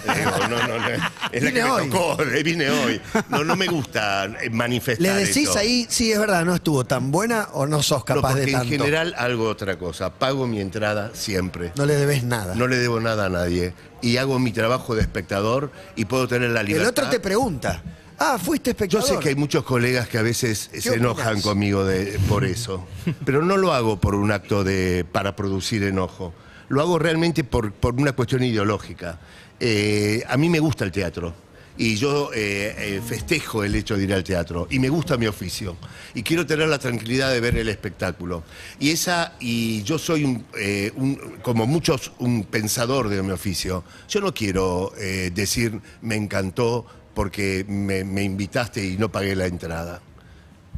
Le 0.07 0.19
digo, 0.19 0.31
no, 0.49 0.67
no, 0.69 0.79
no, 0.79 0.89
es 1.33 1.43
la 1.43 1.51
Vine 1.51 1.53
que 1.53 1.63
me 1.65 1.71
hoy. 1.71 1.91
tocó, 1.91 2.17
vine 2.45 2.71
hoy. 2.71 3.01
No, 3.29 3.45
no 3.45 3.57
me 3.57 3.67
gusta 3.67 4.27
eh, 4.43 4.51
manifestar. 4.51 5.03
¿Le 5.03 5.15
decís 5.27 5.49
eso. 5.49 5.59
ahí, 5.59 5.87
sí, 5.91 6.13
es 6.13 6.19
verdad, 6.19 6.45
no 6.45 6.55
estuvo 6.55 6.85
tan 6.85 7.11
buena 7.11 7.49
o 7.53 7.67
no 7.67 7.83
sos 7.83 7.99
No, 8.01 8.05
capaz 8.05 8.29
porque 8.31 8.41
de 8.47 8.53
en 8.53 8.59
tanto? 8.59 8.69
general 8.69 9.15
hago 9.19 9.49
otra 9.49 9.77
cosa. 9.79 10.11
Pago 10.13 10.47
mi 10.47 10.61
entrada 10.61 11.11
siempre. 11.15 11.73
No 11.77 11.87
le 11.87 11.95
debes 11.97 12.23
nada. 12.25 12.55
No 12.55 12.67
le 12.67 12.77
debo 12.77 13.01
nada 13.01 13.27
a 13.27 13.29
nadie. 13.29 13.73
Y 14.03 14.17
hago 14.19 14.39
mi 14.39 14.53
trabajo 14.53 14.95
de 14.95 15.01
espectador 15.03 15.71
y 15.97 16.05
puedo 16.05 16.29
tener 16.29 16.51
la 16.51 16.61
el 16.61 16.67
libertad. 16.67 16.91
otro 16.91 17.09
te 17.09 17.21
pregunta, 17.21 17.83
ah, 18.19 18.39
fuiste 18.39 18.71
Yo 18.71 18.73
espectador. 18.73 19.09
sé 19.09 19.19
que 19.19 19.29
hay 19.31 19.35
muchos 19.37 19.65
colegas 19.65 20.09
que 20.09 20.19
a 20.19 20.23
veces 20.23 20.69
se 20.73 20.79
opinas? 20.91 20.97
enojan 20.97 21.41
conmigo 21.41 21.85
de, 21.85 22.19
por 22.29 22.45
eso. 22.45 22.85
Pero 23.25 23.43
no 23.43 23.57
lo 23.57 23.73
hago 23.73 24.01
por 24.01 24.15
un 24.17 24.33
acto 24.33 24.65
de, 24.65 25.07
para 25.11 25.35
producir 25.37 25.83
enojo. 25.85 26.35
Lo 26.69 26.81
hago 26.81 26.99
realmente 26.99 27.45
por, 27.45 27.73
por 27.73 27.95
una 27.95 28.13
cuestión 28.13 28.43
ideológica. 28.43 29.19
Eh, 29.61 30.25
a 30.29 30.37
mí 30.37 30.49
me 30.49 30.59
gusta 30.59 30.85
el 30.85 30.91
teatro. 30.91 31.33
Y 31.79 31.97
yo 31.97 32.31
eh, 32.35 32.75
eh, 32.77 33.01
festejo 33.05 33.65
el 33.65 33.75
hecho 33.75 33.97
de 33.97 34.05
ir 34.05 34.13
al 34.15 34.23
teatro. 34.23 34.67
Y 34.71 34.79
me 34.79 34.89
gusta 34.91 35.17
mi 35.17 35.27
oficio. 35.27 35.77
Y 36.15 36.23
quiero 36.23 36.47
tener 36.47 36.69
la 36.69 36.79
tranquilidad 36.79 37.33
de 37.33 37.41
ver 37.41 37.57
el 37.57 37.69
espectáculo. 37.69 38.43
Y 38.79 38.91
esa, 38.91 39.33
y 39.41 39.83
yo 39.83 39.99
soy 39.99 40.25
un, 40.25 40.45
eh, 40.59 40.93
un- 40.97 41.39
como 41.43 41.67
muchos, 41.67 42.13
un 42.19 42.45
pensador 42.45 43.09
de 43.09 43.23
mi 43.23 43.31
oficio. 43.31 43.85
Yo 44.09 44.21
no 44.21 44.35
quiero 44.35 44.93
eh, 44.99 45.31
decir 45.35 45.81
me 46.03 46.15
encantó 46.17 46.85
porque 47.15 47.65
me, 47.69 48.05
me 48.05 48.23
invitaste 48.23 48.85
y 48.85 48.97
no 48.99 49.11
pagué 49.11 49.35
la 49.35 49.47
entrada. 49.47 50.01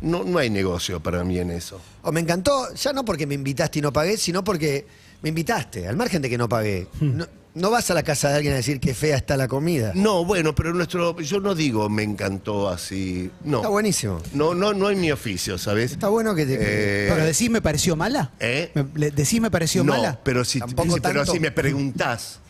No, 0.00 0.22
no 0.24 0.38
hay 0.38 0.50
negocio 0.50 1.00
para 1.00 1.24
mí 1.24 1.38
en 1.38 1.50
eso. 1.50 1.80
O 2.02 2.12
me 2.12 2.20
encantó, 2.20 2.72
ya 2.74 2.92
no 2.92 3.04
porque 3.04 3.26
me 3.26 3.34
invitaste 3.34 3.78
y 3.78 3.82
no 3.82 3.92
pagué, 3.92 4.16
sino 4.16 4.42
porque 4.44 4.86
me 5.22 5.28
invitaste, 5.30 5.86
al 5.88 5.96
margen 5.96 6.20
de 6.22 6.28
que 6.30 6.36
no 6.38 6.48
pagué. 6.48 6.86
Hmm. 7.00 7.16
No, 7.18 7.26
no 7.54 7.70
vas 7.70 7.88
a 7.90 7.94
la 7.94 8.02
casa 8.02 8.28
de 8.30 8.36
alguien 8.36 8.52
a 8.52 8.56
decir 8.56 8.80
que 8.80 8.94
fea 8.94 9.16
está 9.16 9.36
la 9.36 9.46
comida. 9.48 9.92
No, 9.94 10.24
bueno, 10.24 10.54
pero 10.54 10.74
nuestro, 10.74 11.20
yo 11.20 11.38
no 11.40 11.54
digo 11.54 11.88
me 11.88 12.02
encantó 12.02 12.68
así. 12.68 13.30
No. 13.44 13.58
Está 13.58 13.68
buenísimo. 13.68 14.20
No, 14.32 14.54
no, 14.54 14.74
no 14.74 14.90
es 14.90 14.98
mi 14.98 15.12
oficio, 15.12 15.56
¿sabes? 15.56 15.92
Está 15.92 16.08
bueno 16.08 16.34
que 16.34 16.46
te... 16.46 16.54
Eh, 16.58 17.08
Pero 17.08 17.24
decís 17.24 17.48
me 17.50 17.62
pareció 17.62 17.94
mala. 17.96 18.32
¿Eh? 18.40 18.72
Me- 18.74 19.10
¿Decís 19.10 19.40
me 19.40 19.50
pareció 19.50 19.84
no, 19.84 19.92
mala? 19.92 20.18
pero 20.24 20.44
si, 20.44 20.58
Tampoco 20.58 20.96
pero 21.00 21.20
tanto. 21.20 21.32
si 21.32 21.38
me 21.40 21.52
preguntás, 21.52 22.40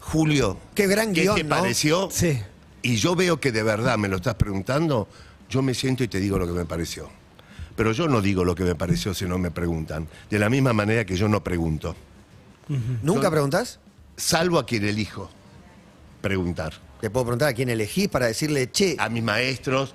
Julio, 0.00 0.58
Qué 0.74 0.86
gran 0.86 1.12
¿qué 1.12 1.22
guion, 1.22 1.36
te 1.36 1.44
¿no? 1.44 1.50
pareció? 1.50 2.08
Sí. 2.10 2.38
Y 2.80 2.96
yo 2.96 3.14
veo 3.14 3.38
que 3.40 3.52
de 3.52 3.62
verdad 3.62 3.98
me 3.98 4.08
lo 4.08 4.16
estás 4.16 4.36
preguntando, 4.36 5.08
yo 5.50 5.60
me 5.62 5.74
siento 5.74 6.04
y 6.04 6.08
te 6.08 6.20
digo 6.20 6.38
lo 6.38 6.46
que 6.46 6.52
me 6.54 6.64
pareció. 6.64 7.10
Pero 7.76 7.92
yo 7.92 8.08
no 8.08 8.20
digo 8.22 8.44
lo 8.44 8.54
que 8.54 8.64
me 8.64 8.74
pareció 8.74 9.12
si 9.14 9.26
no 9.26 9.36
me 9.38 9.50
preguntan. 9.50 10.08
De 10.30 10.38
la 10.38 10.48
misma 10.48 10.72
manera 10.72 11.04
que 11.04 11.16
yo 11.16 11.28
no 11.28 11.44
pregunto. 11.44 11.94
¿Nunca 13.02 13.30
preguntás? 13.30 13.78
Salvo 14.18 14.58
a 14.58 14.66
quien 14.66 14.84
elijo 14.84 15.30
preguntar. 16.20 16.74
Te 17.00 17.08
puedo 17.08 17.24
preguntar 17.26 17.48
a 17.48 17.52
quién 17.54 17.70
elegís 17.70 18.08
para 18.08 18.26
decirle, 18.26 18.70
che, 18.70 18.96
A 18.98 19.08
mis 19.08 19.22
maestros, 19.22 19.94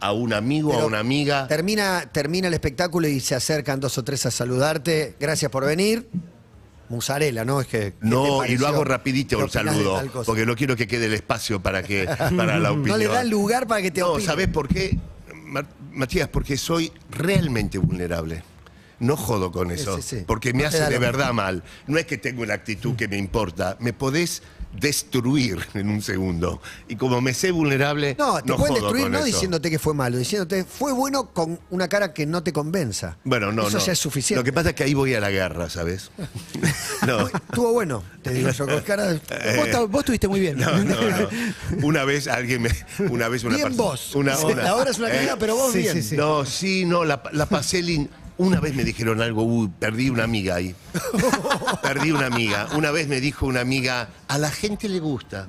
a 0.00 0.12
un 0.12 0.32
amigo, 0.32 0.72
a 0.72 0.86
una 0.86 1.00
amiga. 1.00 1.48
termina, 1.48 2.08
termina 2.12 2.48
el 2.48 2.54
espectáculo 2.54 3.08
y 3.08 3.18
se 3.20 3.34
acercan 3.34 3.80
dos 3.80 3.98
o 3.98 4.04
tres 4.04 4.24
a 4.26 4.30
saludarte. 4.30 5.16
Gracias 5.18 5.50
por 5.50 5.66
venir. 5.66 6.08
Musarela, 6.88 7.44
¿no? 7.44 7.60
Es 7.60 7.66
que. 7.66 7.78
¿qué 7.78 7.90
te 8.00 8.06
No, 8.06 8.44
y 8.46 8.56
lo 8.56 8.66
hago 8.68 8.84
rapidito 8.84 9.36
¿Qué 9.38 9.44
el 9.44 9.50
saludo, 9.50 10.02
porque 10.24 10.46
no 10.46 10.54
quiero 10.54 10.76
que 10.76 10.86
quede 10.86 11.06
el 11.06 11.14
espacio 11.14 11.60
para 11.60 11.82
que 11.82 12.06
para 12.36 12.58
la 12.58 12.70
opinión. 12.70 12.88
No 12.88 12.96
le 12.98 13.06
da 13.08 13.24
lugar 13.24 13.66
para 13.66 13.82
que 13.82 13.90
te 13.90 14.00
No, 14.02 14.10
opine. 14.12 14.26
¿sabés 14.26 14.48
por 14.48 14.68
qué? 14.68 14.96
Ma- 15.46 15.66
Matías, 15.92 16.28
porque 16.28 16.56
soy 16.56 16.92
realmente 17.10 17.78
vulnerable. 17.78 18.42
No 19.00 19.16
jodo 19.16 19.50
con 19.52 19.70
eso, 19.70 19.96
sí, 19.96 20.02
sí. 20.18 20.24
porque 20.26 20.52
me 20.52 20.62
No 20.62 20.68
hace 20.68 20.84
de 20.88 20.98
verdad 20.98 21.32
mal. 21.32 21.62
No 21.86 21.98
es 21.98 22.06
que 22.06 22.16
tengo 22.18 22.42
una 22.42 22.54
actitud 22.54 22.94
que 22.96 23.08
me 23.08 23.18
importa, 23.18 23.76
me 23.80 23.92
podés 23.92 24.42
destruir 24.78 25.58
en 25.74 25.88
un 25.88 26.02
segundo. 26.02 26.60
Y 26.88 26.96
como 26.96 27.20
me 27.20 27.32
sé 27.32 27.52
vulnerable, 27.52 28.16
No, 28.18 28.36
te 28.42 28.52
pueden 28.54 28.58
jodo 28.58 28.74
destruir 28.74 29.08
no 29.10 29.18
eso. 29.18 29.26
diciéndote 29.26 29.70
que 29.70 29.78
fue 29.78 29.94
malo, 29.94 30.18
diciéndote 30.18 30.64
fue 30.64 30.92
bueno 30.92 31.30
con 31.32 31.60
una 31.70 31.86
cara 31.88 32.12
que 32.12 32.26
no 32.26 32.42
te 32.42 32.52
convenza. 32.52 33.16
Bueno, 33.22 33.52
no, 33.52 33.68
Eso 33.68 33.78
no. 33.78 33.84
ya 33.84 33.92
es 33.92 33.98
suficiente. 34.00 34.40
Lo 34.40 34.44
que 34.44 34.52
pasa 34.52 34.70
es 34.70 34.74
que 34.74 34.82
ahí 34.84 34.94
voy 34.94 35.14
a 35.14 35.20
la 35.20 35.30
guerra, 35.30 35.70
¿sabes? 35.70 36.10
no. 37.06 37.28
Estuvo 37.28 37.72
bueno, 37.72 38.02
te 38.22 38.32
digo 38.32 38.50
yo, 38.50 38.66
con 38.66 38.80
cara. 38.80 39.12
de- 39.12 39.20
Vos, 39.72 39.90
vos 39.90 40.00
estuviste 40.00 40.26
muy 40.28 40.40
bien. 40.40 40.60
Eh. 40.60 40.64
No, 40.64 40.76
no, 40.84 40.94
no. 40.94 41.28
Una 41.86 42.04
vez 42.04 42.26
alguien 42.26 42.62
me. 42.62 42.70
Una 43.10 43.28
vez 43.28 43.44
una 43.44 43.56
Bien 43.56 43.76
vos. 43.76 44.14
Una, 44.16 44.36
una- 44.38 44.62
la 44.62 44.74
hora 44.74 44.90
es 44.90 44.98
una 44.98 45.08
¿eh? 45.08 45.30
pero 45.38 45.54
vos 45.56 45.72
Sí, 45.72 45.78
bien. 45.78 45.94
sí, 45.94 46.02
sí. 46.02 46.16
No, 46.16 46.44
sí, 46.44 46.84
no, 46.84 47.04
la, 47.04 47.22
la 47.32 47.46
pasé 47.46 47.80
lin- 47.82 48.08
Una 48.36 48.60
vez 48.60 48.74
me 48.74 48.84
dijeron 48.84 49.20
algo, 49.20 49.44
uy, 49.44 49.70
perdí 49.78 50.10
una 50.10 50.24
amiga 50.24 50.56
ahí. 50.56 50.74
perdí 51.82 52.10
una 52.10 52.26
amiga. 52.26 52.68
Una 52.76 52.90
vez 52.90 53.06
me 53.06 53.20
dijo 53.20 53.46
una 53.46 53.60
amiga, 53.60 54.08
a 54.26 54.38
la 54.38 54.50
gente 54.50 54.88
le 54.88 54.98
gusta. 54.98 55.46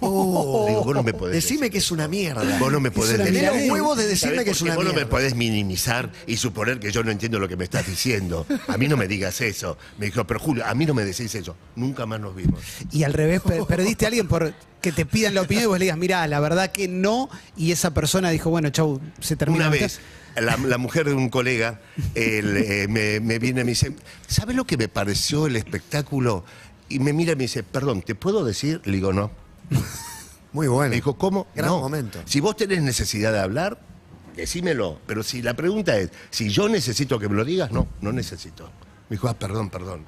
Oh. 0.00 0.66
Digo, 0.68 0.84
vos 0.84 0.94
no 0.94 1.02
me 1.02 1.12
podés 1.14 1.34
Decime 1.36 1.60
decir. 1.60 1.72
que 1.72 1.78
es 1.78 1.90
una 1.90 2.08
mierda. 2.08 2.58
Vos 2.58 2.72
no 2.72 2.80
me 2.80 2.90
podés 2.90 3.14
una 3.14 3.24
decir. 3.24 3.34
Tenés 3.34 3.42
los 3.50 3.54
milanesa. 3.54 3.72
huevos 3.74 3.96
de 3.98 4.06
decirme 4.06 4.34
¿Sabés 4.36 4.44
que 4.44 4.50
es 4.52 4.62
una 4.62 4.74
Vos 4.74 4.84
no 4.84 4.92
me 4.92 5.06
podés 5.06 5.34
minimizar 5.34 6.10
y 6.26 6.36
suponer 6.36 6.78
que 6.80 6.90
yo 6.92 7.02
no 7.04 7.10
entiendo 7.10 7.38
lo 7.38 7.48
que 7.48 7.56
me 7.56 7.64
estás 7.64 7.86
diciendo. 7.86 8.46
A 8.68 8.76
mí 8.76 8.88
no 8.88 8.96
me 8.96 9.08
digas 9.08 9.40
eso. 9.40 9.78
Me 9.98 10.06
dijo, 10.06 10.26
pero 10.26 10.40
Julio, 10.40 10.64
a 10.66 10.74
mí 10.74 10.86
no 10.86 10.94
me 10.94 11.04
decís 11.04 11.34
eso. 11.34 11.56
Nunca 11.76 12.06
más 12.06 12.20
nos 12.20 12.34
vimos. 12.34 12.60
Y 12.90 13.04
al 13.04 13.12
revés, 13.12 13.40
per- 13.40 13.64
perdiste 13.64 14.04
a 14.06 14.08
alguien 14.08 14.28
por 14.28 14.52
que 14.80 14.90
te 14.92 15.06
pidan 15.06 15.34
la 15.34 15.42
opinión 15.42 15.64
y 15.64 15.66
vos 15.68 15.78
le 15.78 15.84
digas, 15.84 15.98
mirá, 15.98 16.26
la 16.26 16.40
verdad 16.40 16.72
que 16.72 16.88
no. 16.88 17.28
Y 17.56 17.70
esa 17.72 17.94
persona 17.94 18.30
dijo, 18.30 18.50
bueno, 18.50 18.70
chau, 18.70 19.00
se 19.20 19.36
termina. 19.36 19.68
Una 19.68 19.70
vez, 19.70 20.00
la, 20.34 20.56
la 20.56 20.78
mujer 20.78 21.06
de 21.06 21.14
un 21.14 21.28
colega 21.28 21.80
él, 22.16 22.56
eh, 22.56 22.86
me, 22.88 23.20
me 23.20 23.38
viene 23.38 23.60
y 23.60 23.64
me 23.64 23.70
dice, 23.70 23.92
¿sabes 24.26 24.56
lo 24.56 24.64
que 24.64 24.76
me 24.76 24.88
pareció 24.88 25.46
el 25.46 25.54
espectáculo? 25.56 26.44
Y 26.88 26.98
me 26.98 27.12
mira 27.12 27.32
y 27.32 27.36
me 27.36 27.44
dice, 27.44 27.62
perdón, 27.62 28.02
¿te 28.02 28.14
puedo 28.14 28.44
decir? 28.44 28.80
Le 28.84 28.92
digo, 28.92 29.12
no. 29.12 29.30
Muy 30.52 30.68
bueno. 30.68 30.90
Me 30.90 30.96
dijo, 30.96 31.16
¿cómo? 31.16 31.46
Gran 31.54 31.68
no. 31.70 31.80
momento. 31.80 32.20
Si 32.26 32.40
vos 32.40 32.56
tenés 32.56 32.82
necesidad 32.82 33.32
de 33.32 33.40
hablar, 33.40 33.78
decímelo. 34.36 35.00
Pero 35.06 35.22
si 35.22 35.40
la 35.42 35.54
pregunta 35.54 35.96
es, 35.96 36.10
si 36.30 36.50
yo 36.50 36.68
necesito 36.68 37.18
que 37.18 37.28
me 37.28 37.34
lo 37.36 37.44
digas, 37.44 37.72
no, 37.72 37.88
no 38.00 38.12
necesito. 38.12 38.64
Me 39.08 39.16
dijo, 39.16 39.28
ah, 39.28 39.34
perdón, 39.38 39.70
perdón. 39.70 40.04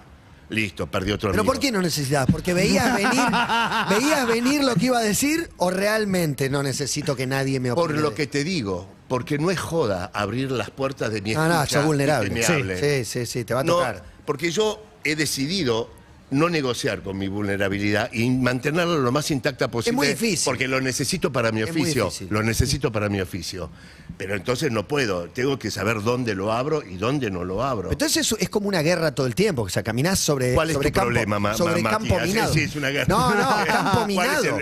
Listo, 0.51 0.87
perdí 0.87 1.11
otro 1.11 1.31
¿Pero 1.31 1.41
amigo. 1.41 1.53
por 1.55 1.61
qué 1.61 1.73
no 1.73 1.81
necesitas? 1.81 2.27
¿Porque 2.31 2.53
veías 2.53 2.95
venir, 2.95 3.11
veías 3.89 4.27
venir 4.27 4.63
lo 4.63 4.75
que 4.75 4.87
iba 4.87 4.99
a 4.99 5.03
decir 5.03 5.51
o 5.57 5.71
realmente 5.71 6.51
no 6.51 6.63
necesito 6.63 7.17
que 7.17 7.27
nadie 7.27 7.59
me 7.61 7.71
opine? 7.73 7.87
Por 7.87 7.97
lo 7.99 8.15
que 8.15 8.27
te 8.27 8.45
digo, 8.45 8.87
porque 9.09 9.39
no 9.39 9.51
es 9.51 9.59
joda 9.59 10.11
abrir 10.13 10.51
las 10.51 10.69
puertas 10.71 11.11
de 11.11 11.23
mi 11.23 11.33
No, 11.33 11.49
no, 11.49 11.55
escucha 11.63 11.79
sos 11.79 11.87
vulnerable. 11.87 12.27
y 12.27 12.29
que 12.35 12.41
me 12.41 12.43
Sí, 12.47 12.53
hablen. 12.53 12.79
sí, 12.79 13.05
sí, 13.07 13.25
sí, 13.27 13.45
te 13.45 13.55
va 13.55 13.61
a 13.61 13.65
No, 13.65 13.77
tocar. 13.77 14.05
porque 14.27 14.51
yo 14.51 14.85
he 15.03 15.17
decidido 15.17 15.91
no 16.31 16.49
negociar 16.49 17.03
con 17.03 17.17
mi 17.19 17.29
vulnerabilidad 17.29 18.11
y 18.13 18.29
mantenerla 18.31 18.97
lo 18.97 19.13
más 19.13 19.31
intacta 19.31 19.71
posible. 19.71 19.95
muy 19.97 20.07
difícil. 20.09 20.45
Porque 20.45 20.67
lo 20.67 20.81
necesito 20.81 21.31
para 21.31 21.53
mi 21.53 21.63
Es 21.63 21.73
muy 21.73 21.83
oficio. 21.83 22.11
Lo 22.31 22.43
necesito 22.43 22.91
para 22.91 23.09
mi 23.09 23.21
oficio. 23.21 23.71
Pero 24.17 24.35
entonces 24.35 24.73
no 24.73 24.87
puedo. 24.89 25.29
Tengo 25.29 25.59
que 25.59 25.71
saber 25.71 26.03
dónde 26.03 26.35
lo 26.35 26.53
abro 26.53 26.83
y 26.83 26.97
dónde 26.97 27.31
no 27.31 27.45
lo 27.45 27.63
abro. 27.63 27.91
Entonces 27.93 28.31
es, 28.33 28.37
es 28.41 28.49
como 28.49 28.69
una 28.69 28.81
guerra 28.83 29.15
todo 29.15 29.27
el 29.27 29.35
tiempo, 29.35 29.63
o 29.63 29.69
sea, 29.69 29.83
caminás 29.83 30.19
sobre, 30.19 30.55
¿Cuál 30.55 30.71
es 30.71 30.75
sobre 30.75 30.91
tu 30.91 30.95
campo, 30.95 31.07
problema, 31.09 31.39
ma- 31.39 31.55
sobre 31.55 31.83
ma- 31.83 31.91
campo 31.91 32.19
minado. 32.21 32.53
Sí, 32.53 32.61
sí, 32.61 32.65
es 32.67 32.77
una 32.77 32.89
guerra. 32.91 33.07
No, 33.09 33.35
no, 33.35 33.67
campo 33.67 33.91
¿Cuál 34.15 34.31
es 34.31 34.43
minado. 34.43 34.59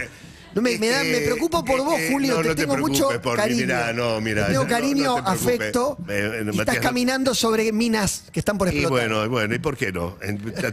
No, 0.54 0.60
me, 0.60 0.78
me 0.78 0.88
da- 0.88 1.02
me 1.02 1.12
Este, 1.12 1.24
preocupo 1.26 1.64
por 1.64 1.78
vos, 1.82 1.98
eh, 1.98 2.08
Julio, 2.12 2.34
no, 2.36 2.42
te 2.42 2.48
no 2.48 2.54
te 2.54 2.62
tengo 2.62 2.76
mucho 2.76 3.08
por 3.22 3.32
mí, 3.32 3.36
cariño. 3.42 3.60
mirá, 3.62 3.92
no, 3.92 4.20
mirá, 4.20 4.46
Te 4.46 4.52
tengo 4.52 4.64
no, 4.64 4.68
cariño, 4.70 5.04
no 5.16 5.24
te 5.24 5.30
afecto, 5.30 5.96
Eh, 6.08 6.42
eh, 6.42 6.50
y 6.52 6.58
estás 6.60 6.74
no- 6.76 6.80
caminando 6.82 7.34
sobre 7.34 7.72
minas 7.72 8.24
que 8.30 8.38
están 8.40 8.58
por 8.58 8.68
Y 8.68 8.78
explotar. 8.78 9.08
bueno, 9.08 9.28
bueno, 9.30 9.54
¿y 9.54 9.58
por 9.58 9.76
qué 9.76 9.92
no? 9.92 10.16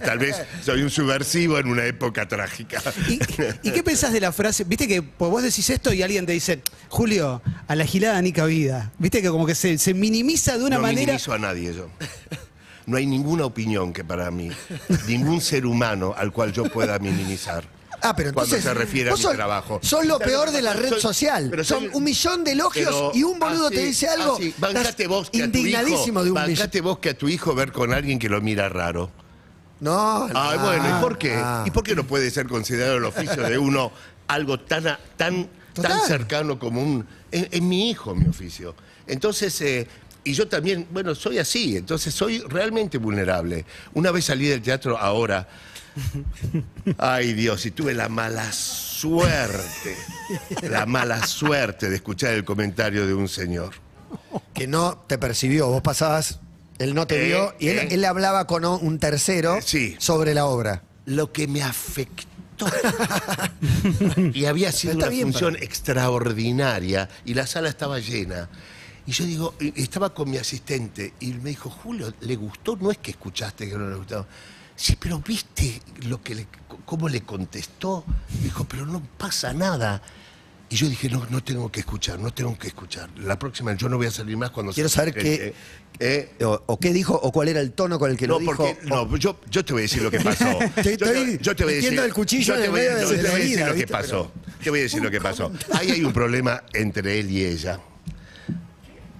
Tal 0.03 0.19
vez 0.19 0.35
soy 0.63 0.81
un 0.81 0.89
subversivo 0.89 1.57
en 1.59 1.67
una 1.67 1.85
época 1.85 2.27
trágica. 2.27 2.81
¿Y, 3.07 3.19
y 3.63 3.71
qué 3.71 3.81
pensás 3.83 4.11
de 4.11 4.19
la 4.19 4.31
frase? 4.33 4.65
Viste 4.65 4.87
que 4.87 5.01
pues, 5.01 5.31
vos 5.31 5.41
decís 5.43 5.69
esto 5.69 5.93
y 5.93 6.03
alguien 6.03 6.25
te 6.25 6.33
dice, 6.33 6.61
Julio, 6.89 7.41
a 7.67 7.75
la 7.75 7.85
gilada 7.85 8.21
ni 8.21 8.33
cabida. 8.33 8.91
Viste 8.97 9.21
que 9.21 9.29
como 9.29 9.45
que 9.45 9.55
se, 9.55 9.77
se 9.77 9.93
minimiza 9.93 10.57
de 10.57 10.65
una 10.65 10.75
no 10.75 10.81
manera. 10.81 11.05
minimizo 11.13 11.31
a 11.33 11.39
nadie 11.39 11.73
yo. 11.73 11.89
no 12.85 12.97
hay 12.97 13.05
ninguna 13.05 13.45
opinión 13.45 13.93
que 13.93 14.03
para 14.03 14.29
mí, 14.31 14.49
ningún 15.07 15.39
ser 15.39 15.65
humano 15.65 16.13
al 16.17 16.31
cual 16.33 16.51
yo 16.51 16.65
pueda 16.65 16.99
minimizar. 16.99 17.63
Ah, 18.01 18.15
pero 18.15 18.33
cuando 18.33 18.55
entonces. 18.55 18.63
se 18.63 18.73
refiere 18.73 19.09
a 19.09 19.13
mi 19.15 19.21
sos- 19.21 19.35
trabajo. 19.35 19.79
Sos 19.81 20.05
lo 20.05 20.13
¿Sabes 20.17 20.27
peor 20.27 20.51
de 20.51 20.61
la 20.61 20.73
red 20.73 20.89
Soy- 20.89 21.01
social. 21.01 21.47
pero 21.49 21.63
Son 21.63 21.79
soy- 21.79 21.89
un 21.93 22.03
millón 22.03 22.43
de 22.43 22.51
elogios 22.51 23.11
y 23.15 23.23
un 23.23 23.39
boludo 23.39 23.67
así- 23.67 23.75
te 23.75 23.83
dice 23.83 24.07
algo. 24.09 24.35
así, 24.35 24.47
estás 24.49 24.73
bancate 24.73 25.07
vos 25.07 25.29
que 25.29 25.37
a 25.43 25.45
tu 25.51 25.57
hijo, 25.57 25.57
indignadísimo 25.67 26.23
de 26.23 26.31
un 26.31 26.35
millón. 26.41 26.55
bancate 26.55 26.81
vos 26.81 26.99
que 26.99 27.09
a 27.09 27.17
tu 27.17 27.27
hijo 27.29 27.53
ver 27.55 27.71
con 27.71 27.93
alguien 27.93 28.19
que 28.19 28.29
lo 28.29 28.41
mira 28.41 28.69
raro. 28.69 29.11
No, 29.79 30.25
Ay, 30.33 30.57
no. 30.57 30.65
bueno, 30.65 30.97
¿y 30.97 31.01
por 31.01 31.17
qué? 31.17 31.33
Ah. 31.37 31.63
¿Y 31.65 31.71
por 31.71 31.83
qué 31.83 31.95
no 31.95 32.03
puede 32.05 32.29
ser 32.31 32.47
considerado 32.47 32.97
el 32.97 33.05
oficio 33.05 33.43
de 33.43 33.57
uno 33.57 33.91
algo 34.27 34.59
tan, 34.59 34.83
tan, 35.15 35.49
Total. 35.73 35.91
tan 35.99 36.07
cercano 36.07 36.59
como 36.59 36.81
un... 36.81 37.07
Es, 37.31 37.47
es 37.51 37.61
mi 37.61 37.89
hijo 37.89 38.13
mi 38.13 38.27
oficio. 38.27 38.75
Entonces, 39.07 39.59
eh, 39.61 39.87
y 40.25 40.33
yo 40.33 40.47
también, 40.49 40.85
bueno, 40.91 41.15
soy 41.15 41.39
así, 41.39 41.77
entonces 41.77 42.13
soy 42.13 42.39
realmente 42.41 42.97
vulnerable. 42.97 43.65
Una 43.93 44.11
vez 44.11 44.25
salí 44.25 44.47
del 44.47 44.61
teatro 44.61 44.97
ahora, 44.97 45.47
ay 46.97 47.33
Dios, 47.33 47.65
y 47.65 47.71
tuve 47.71 47.93
la 47.93 48.09
mala 48.09 48.51
suerte, 48.51 49.95
la 50.63 50.85
mala 50.85 51.25
suerte 51.25 51.89
de 51.89 51.95
escuchar 51.97 52.33
el 52.33 52.43
comentario 52.45 53.05
de 53.07 53.13
un 53.13 53.27
señor. 53.27 53.73
Que 54.53 54.67
no 54.67 54.97
te 55.07 55.17
percibió. 55.17 55.67
Vos 55.67 55.81
pasabas, 55.81 56.39
él 56.79 56.93
no 56.95 57.05
te 57.07 57.23
Eh, 57.23 57.27
vio 57.27 57.53
y 57.59 57.67
él, 57.69 57.79
eh. 57.79 57.87
él 57.91 58.05
hablaba 58.05 58.47
con 58.47 58.65
un 58.65 58.99
tercero 58.99 59.55
Eh, 59.57 59.61
sí. 59.63 59.95
sobre 59.99 60.33
la 60.33 60.45
obra. 60.45 60.83
lo 61.05 61.31
que 61.31 61.47
me 61.47 61.63
afectó. 61.63 62.27
y 64.33 64.45
había 64.45 64.71
sido 64.71 64.95
una 64.95 65.07
bien, 65.07 65.31
función 65.31 65.55
extraordinaria 65.55 67.07
y 67.25 67.33
la 67.33 67.47
sala 67.47 67.69
estaba 67.69 67.99
llena. 67.99 68.49
Y 69.07 69.11
yo 69.11 69.25
digo, 69.25 69.55
estaba 69.75 70.13
con 70.13 70.29
mi 70.29 70.37
asistente 70.37 71.13
y 71.19 71.27
me 71.33 71.49
dijo, 71.51 71.69
Julio, 71.69 72.13
¿le 72.19 72.35
gustó? 72.35 72.75
No 72.75 72.91
es 72.91 72.97
que 72.99 73.11
escuchaste 73.11 73.67
que 73.69 73.75
no 73.77 73.89
le 73.89 73.95
gustó. 73.95 74.27
Sí, 74.81 74.95
pero 74.97 75.19
viste 75.19 75.81
lo 76.07 76.21
que 76.23 76.35
le, 76.35 76.47
cómo 76.85 77.09
le 77.09 77.21
contestó. 77.21 78.05
Dijo, 78.41 78.63
pero 78.63 78.85
no 78.85 79.01
pasa 79.17 79.51
nada. 79.53 80.01
Y 80.69 80.75
yo 80.77 80.87
dije, 80.87 81.09
no, 81.09 81.25
no 81.29 81.43
tengo 81.43 81.69
que 81.69 81.81
escuchar, 81.81 82.17
no 82.19 82.31
tengo 82.31 82.57
que 82.57 82.67
escuchar. 82.67 83.09
La 83.17 83.37
próxima 83.37 83.73
yo 83.73 83.89
no 83.89 83.97
voy 83.97 84.07
a 84.07 84.11
salir 84.11 84.37
más 84.37 84.51
cuando 84.51 84.71
Quiero 84.71 84.87
saber 84.87 85.13
qué- 85.13 85.53
eh, 85.99 86.31
O, 86.45 86.63
o 86.67 86.79
qué 86.79 86.93
dijo 86.93 87.13
o 87.13 87.29
cuál 87.33 87.49
era 87.49 87.59
el 87.59 87.73
tono 87.73 87.99
con 87.99 88.09
el 88.09 88.15
que 88.15 88.25
no, 88.25 88.35
lo 88.35 88.39
dijo. 88.39 88.55
porque, 88.55 88.77
no, 88.87 89.17
yo, 89.17 89.41
yo 89.51 89.65
te 89.65 89.73
voy 89.73 89.81
a 89.81 89.83
decir 89.83 90.01
lo 90.01 90.11
que 90.11 90.21
pasó. 90.21 90.45
Te 90.75 90.95
yo, 90.95 91.05
estoy 91.07 91.39
yo 91.41 91.55
te 91.57 91.63
voy 91.65 91.73
a 91.73 91.75
decir, 91.75 91.99
el 91.99 92.13
cuchillo 92.13 92.55
yo 92.55 92.61
te 92.61 92.69
voy, 92.69 92.79
medio 92.79 92.91
no, 93.01 93.09
de 93.09 93.17
te 93.17 93.23
la 93.23 93.31
voy 93.31 93.41
a 93.41 93.43
decir 93.43 93.67
lo 93.67 93.73
que 93.75 93.87
pasó. 93.87 94.31
Te 94.63 94.69
voy 94.69 94.79
a 94.79 94.83
decir 94.83 95.03
lo 95.03 95.11
que 95.11 95.19
pasó. 95.19 95.51
Ahí 95.73 95.91
hay 95.91 96.03
un 96.05 96.13
problema 96.13 96.63
entre 96.71 97.19
él 97.19 97.29
y 97.31 97.43
ella. 97.43 97.81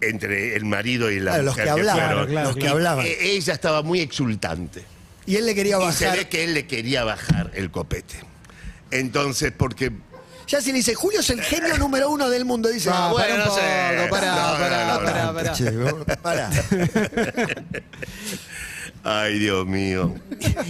Entre 0.01 0.55
el 0.55 0.63
marido 0.63 1.11
y 1.11 1.19
la 1.19 1.31
Claro, 1.31 1.43
los 1.43 1.53
mujer 1.55 1.65
que 1.65 1.69
hablaban, 1.71 2.05
fueron. 2.05 2.27
claro, 2.27 2.47
los 2.49 2.57
que 2.57 2.67
hablaban. 2.69 3.05
eh, 3.05 3.17
ella 3.21 3.53
estaba 3.53 3.81
muy 3.81 3.99
exultante. 3.99 4.85
Y 5.29 5.35
él 5.37 5.45
le 5.45 5.53
quería 5.53 5.77
Y 5.77 5.91
se 5.93 6.05
bajar. 6.05 6.17
ve 6.17 6.27
que 6.27 6.43
él 6.43 6.53
le 6.55 6.65
quería 6.65 7.03
bajar 7.03 7.51
el 7.53 7.69
copete. 7.69 8.15
Entonces, 8.89 9.53
porque 9.55 9.91
Ya 10.47 10.59
se 10.59 10.69
le 10.71 10.77
dice, 10.77 10.95
Julio 10.95 11.19
es 11.19 11.29
el 11.29 11.41
genio 11.43 11.77
número 11.77 12.09
uno 12.09 12.27
del 12.31 12.43
mundo. 12.45 12.69
Dice, 12.69 12.89
Ah, 12.91 13.09
ah, 13.11 13.13
pará 13.15 13.33
un 13.35 13.39
no 13.41 13.53
sé. 13.53 13.61
poco, 13.97 14.09
pará, 14.09 14.35
No, 14.35 14.53
no, 14.53 14.59
pará, 14.59 15.71
no, 15.71 15.91
no. 15.91 16.05
pará. 16.23 16.49
Ay, 19.03 19.39
Dios 19.39 19.65
mío. 19.67 20.15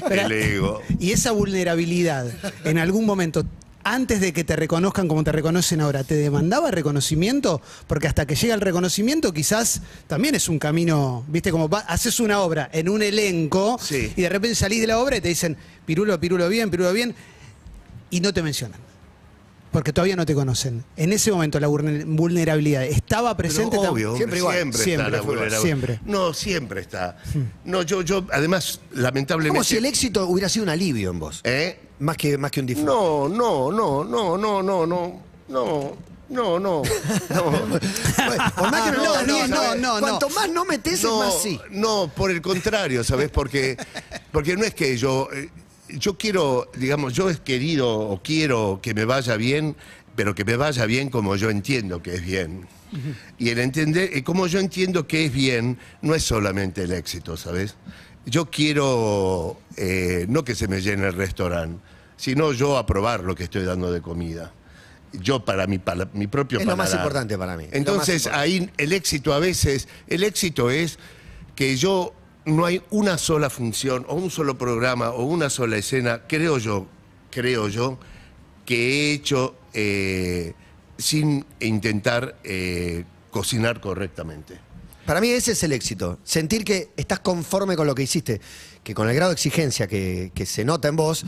El 0.10 0.32
ego. 0.32 0.82
Y 1.00 1.12
esa 1.13 1.32
vulnerabilidad, 1.32 2.28
en 2.65 2.78
algún 2.78 3.06
momento, 3.06 3.45
antes 3.84 4.20
de 4.22 4.34
que 4.34 4.44
te 4.44 4.56
reconozcan 4.56 5.08
como 5.08 5.24
te 5.24 5.32
reconocen 5.32 5.82
ahora, 5.82 6.04
¿te 6.04 6.15
demandaba 6.15 6.70
reconocimiento? 6.72 7.62
Porque 7.88 8.08
hasta 8.08 8.26
que 8.26 8.36
llega 8.36 8.54
el 8.54 8.62
reconocimiento, 8.62 9.32
quizás 9.34 9.82
también 10.08 10.36
es 10.36 10.50
un 10.50 10.60
camino, 10.60 11.24
viste, 11.28 11.52
como 11.52 11.70
va- 11.70 11.80
haces 11.88 12.20
una 12.20 12.42
obra 12.42 12.70
en 12.74 12.89
un 12.89 13.02
elenco 13.02 13.80
Sí. 13.82 14.12
y 14.15 14.22
de 14.22 14.30
repente 14.30 14.56
salís 14.56 14.82
de 14.82 14.88
la 14.88 15.00
obra 15.00 15.18
y 15.18 15.22
te 15.22 15.30
dicen, 15.30 15.56
Pirulo, 15.86 16.20
Pirulo 16.20 16.48
bien, 16.50 16.70
Pirulo 16.70 16.92
bien, 16.94 17.15
y 18.12 18.20
no 18.20 18.34
te 18.34 18.42
mencionan 18.44 18.80
porque 19.72 19.94
todavía 19.94 20.16
no 20.16 20.26
te 20.26 20.34
conocen. 20.34 20.84
En 20.98 21.14
ese 21.14 21.32
momento 21.32 21.60
la 21.60 21.68
vulnerabilidad 21.68 22.84
estaba 22.84 23.36
presente. 23.38 23.78
Pero 23.80 23.92
obvio, 23.92 24.16
siempre, 24.16 24.40
igual. 24.40 24.56
siempre, 24.56 24.84
siempre 24.84 25.06
está 25.06 25.18
la 25.18 25.24
vulnerabilidad. 25.24 25.62
Siempre. 25.62 26.00
No, 26.06 26.34
siempre 26.34 26.82
está. 26.82 27.18
Hmm. 27.34 27.70
No, 27.70 27.82
yo, 27.84 28.02
yo, 28.02 28.26
además, 28.32 28.80
lamentablemente. 28.94 29.58
Como 29.58 29.64
si 29.64 29.78
el 29.78 29.86
éxito 29.86 30.28
hubiera 30.28 30.50
sido 30.50 30.64
un 30.64 30.70
alivio 30.70 31.12
en 31.12 31.20
vos. 31.20 31.42
¿Eh? 31.44 31.80
Más 32.00 32.18
que, 32.18 32.38
más 32.38 32.52
que 32.52 32.62
un 32.62 32.66
disfrute. 32.66 32.92
No, 32.92 33.30
no, 33.30 33.72
no, 33.72 34.04
no, 34.04 34.38
no, 34.38 34.64
no, 34.64 34.86
no, 34.86 35.22
no. 35.48 36.10
No, 36.30 36.60
no. 36.60 36.84
No, 37.30 37.52
más 38.72 38.82
que 38.84 38.98
no, 38.98 39.22
no, 39.28 39.48
no, 39.48 39.76
no, 39.76 39.76
no, 39.76 40.00
Cuanto 40.00 40.30
más 40.30 40.50
no 40.50 40.66
metes, 40.66 41.04
más 41.04 41.42
sí. 41.42 41.60
No, 41.72 42.12
por 42.16 42.32
el 42.32 42.42
contrario, 42.42 43.04
¿sabes? 43.04 43.30
Porque, 43.30 43.78
porque 44.32 44.56
no 44.56 44.64
es 44.64 44.74
que 44.74 44.96
yo. 44.98 45.28
Eh, 45.34 45.50
yo 45.97 46.17
quiero, 46.17 46.69
digamos, 46.78 47.13
yo 47.13 47.30
he 47.30 47.36
querido 47.38 47.89
o 47.89 48.21
quiero 48.21 48.80
que 48.82 48.93
me 48.93 49.06
vaya 49.06 49.36
bien, 49.38 49.75
pero 50.15 50.36
que 50.36 50.45
me 50.45 50.56
vaya 50.56 50.86
bien 50.86 51.10
como 51.10 51.36
yo 51.36 51.49
entiendo 51.49 52.02
que 52.04 52.15
es 52.15 52.25
bien. 52.25 52.67
Y 53.38 53.49
el 53.49 53.60
entender, 53.60 54.10
eh, 54.13 54.23
como 54.23 54.47
yo 54.47 54.60
entiendo 54.60 55.08
que 55.08 55.25
es 55.25 55.32
bien, 55.34 55.78
no 56.02 56.15
es 56.15 56.23
solamente 56.23 56.84
el 56.84 56.91
éxito, 56.91 57.38
¿sabes? 57.38 57.75
Yo 58.25 58.49
quiero, 58.49 59.60
eh, 59.78 60.25
no 60.28 60.43
que 60.43 60.56
se 60.56 60.67
me 60.67 60.82
llene 60.82 61.08
el 61.08 61.13
restaurante, 61.13 61.82
sino 62.17 62.52
yo 62.52 62.78
aprobar 62.78 63.23
lo 63.23 63.36
que 63.36 63.43
estoy 63.43 63.63
dando 63.63 63.91
de 63.91 64.02
comida. 64.02 64.52
Yo 65.13 65.43
para 65.45 65.65
mi, 65.67 65.78
pala- 65.80 66.10
mi 66.13 66.28
propio 66.28 66.60
Es 66.60 66.65
lo 66.65 66.75
más 66.75 66.93
importante 66.93 67.38
para 67.38 67.56
mí, 67.58 67.63
es 67.65 67.73
Entonces, 67.73 68.25
importante. 68.25 68.43
ahí 68.43 68.69
el 68.78 68.93
éxito 68.93 69.34
a 69.34 69.39
veces, 69.39 69.88
el 70.08 70.23
éxito 70.23 70.69
es 70.69 70.99
que 71.56 71.78
yo 71.78 72.13
no 72.45 72.65
hay 72.65 72.82
una 72.89 73.17
sola 73.17 73.49
función 73.49 74.06
o 74.08 74.15
un 74.15 74.30
solo 74.30 74.58
programa 74.58 75.12
o 75.12 75.23
una 75.23 75.49
sola 75.49 75.78
escena, 75.78 76.23
creo 76.28 76.58
yo, 76.58 76.88
creo 77.32 77.67
yo, 77.67 77.99
que 78.65 78.75
he 78.75 79.13
hecho 79.13 79.56
eh, 79.73 80.54
sin 80.97 81.45
intentar 81.60 82.38
eh, 82.43 83.04
cocinar 83.32 83.82
correctamente. 83.82 84.60
Para 85.06 85.21
mí 85.21 85.30
ese 85.30 85.54
es 85.54 85.63
el 85.63 85.71
éxito. 85.71 86.19
Sentir 86.23 86.63
que 86.63 86.91
estás 86.95 87.19
conforme 87.19 87.75
con 87.75 87.88
lo 87.88 87.95
que 87.95 88.04
hiciste. 88.04 88.39
Que 88.84 88.93
con 88.93 89.10
el 89.10 89.15
grado 89.15 89.32
de 89.32 89.34
exigencia 89.34 89.88
que, 89.88 90.32
que 90.36 90.45
se 90.45 90.63
nota 90.63 90.88
en 90.88 90.95
vos, 90.95 91.25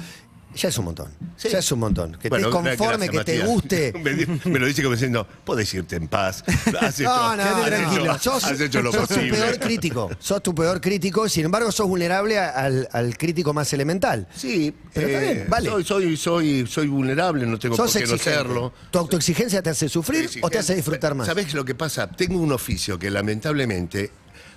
ya 0.56 0.70
es 0.70 0.78
un 0.78 0.86
montón. 0.86 1.12
Sí. 1.38 1.50
Ya 1.50 1.60
es 1.60 1.72
un 1.72 1.80
montón. 1.80 2.18
Que 2.22 2.30
Bueno, 2.30 2.50
estés 2.50 2.62
conforme, 2.78 3.08
gracias, 3.08 3.10
que 3.26 3.32
te 3.32 3.38
Matías. 3.40 3.48
guste. 3.48 3.94
me, 4.04 4.14
di- 4.14 4.50
me 4.50 4.60
lo 4.60 4.66
dice 4.68 4.82
como 4.84 4.94
diciendo, 4.96 5.26
podés 5.46 5.74
irte 5.74 5.96
en 5.96 6.08
paz. 6.08 6.44
Has 6.82 7.00
hecho, 7.00 7.10
No, 7.10 7.36
no, 7.36 7.44
has 7.44 7.66
tranquilo. 7.66 8.06
hecho- 8.16 8.20
Sos, 8.20 8.44
has 8.44 8.60
hecho 8.60 8.82
lo 8.82 8.92
sos 8.92 9.08
tu 9.08 9.16
posible. 9.16 9.38
peor 9.38 9.60
crítico. 9.60 10.10
Sos 10.20 10.44
tu 10.44 10.54
peor 10.54 10.80
crítico. 10.82 11.28
Sin 11.30 11.46
embargo, 11.46 11.72
sos 11.72 11.88
vulnerable 11.88 12.38
al, 12.40 12.88
al 12.92 13.18
crítico 13.18 13.54
más 13.54 13.72
elemental. 13.74 14.28
Sí, 14.36 14.74
Pero 14.94 15.08
está 15.08 15.24
eh, 15.24 15.34
bien, 15.34 15.46
vale. 15.50 15.70
soy, 15.70 15.84
soy, 15.84 16.18
soy, 16.18 16.68
soy 16.68 16.88
vulnerable, 16.88 17.46
no 17.46 17.58
tengo 17.58 17.76
Sos 17.76 17.92
por 17.92 18.02
qué 18.02 18.08
no 18.08 18.16
exigente. 18.16 18.38
serlo. 18.40 18.74
¿Tu 18.92 19.00
autoexigencia 19.00 19.62
te 19.62 19.70
hace 19.72 19.90
sufrir 19.90 20.30
o 20.42 20.50
te 20.50 20.60
hace 20.60 20.76
disfrutar 20.76 21.16
más? 21.16 21.28
¿Sabes 21.28 21.54
lo 21.54 21.66
que 21.66 21.76
pasa? 21.76 22.08
Tengo 22.10 22.40
un 22.40 22.52
oficio 22.52 23.00
que 23.00 23.10
lamentablemente 23.10 24.12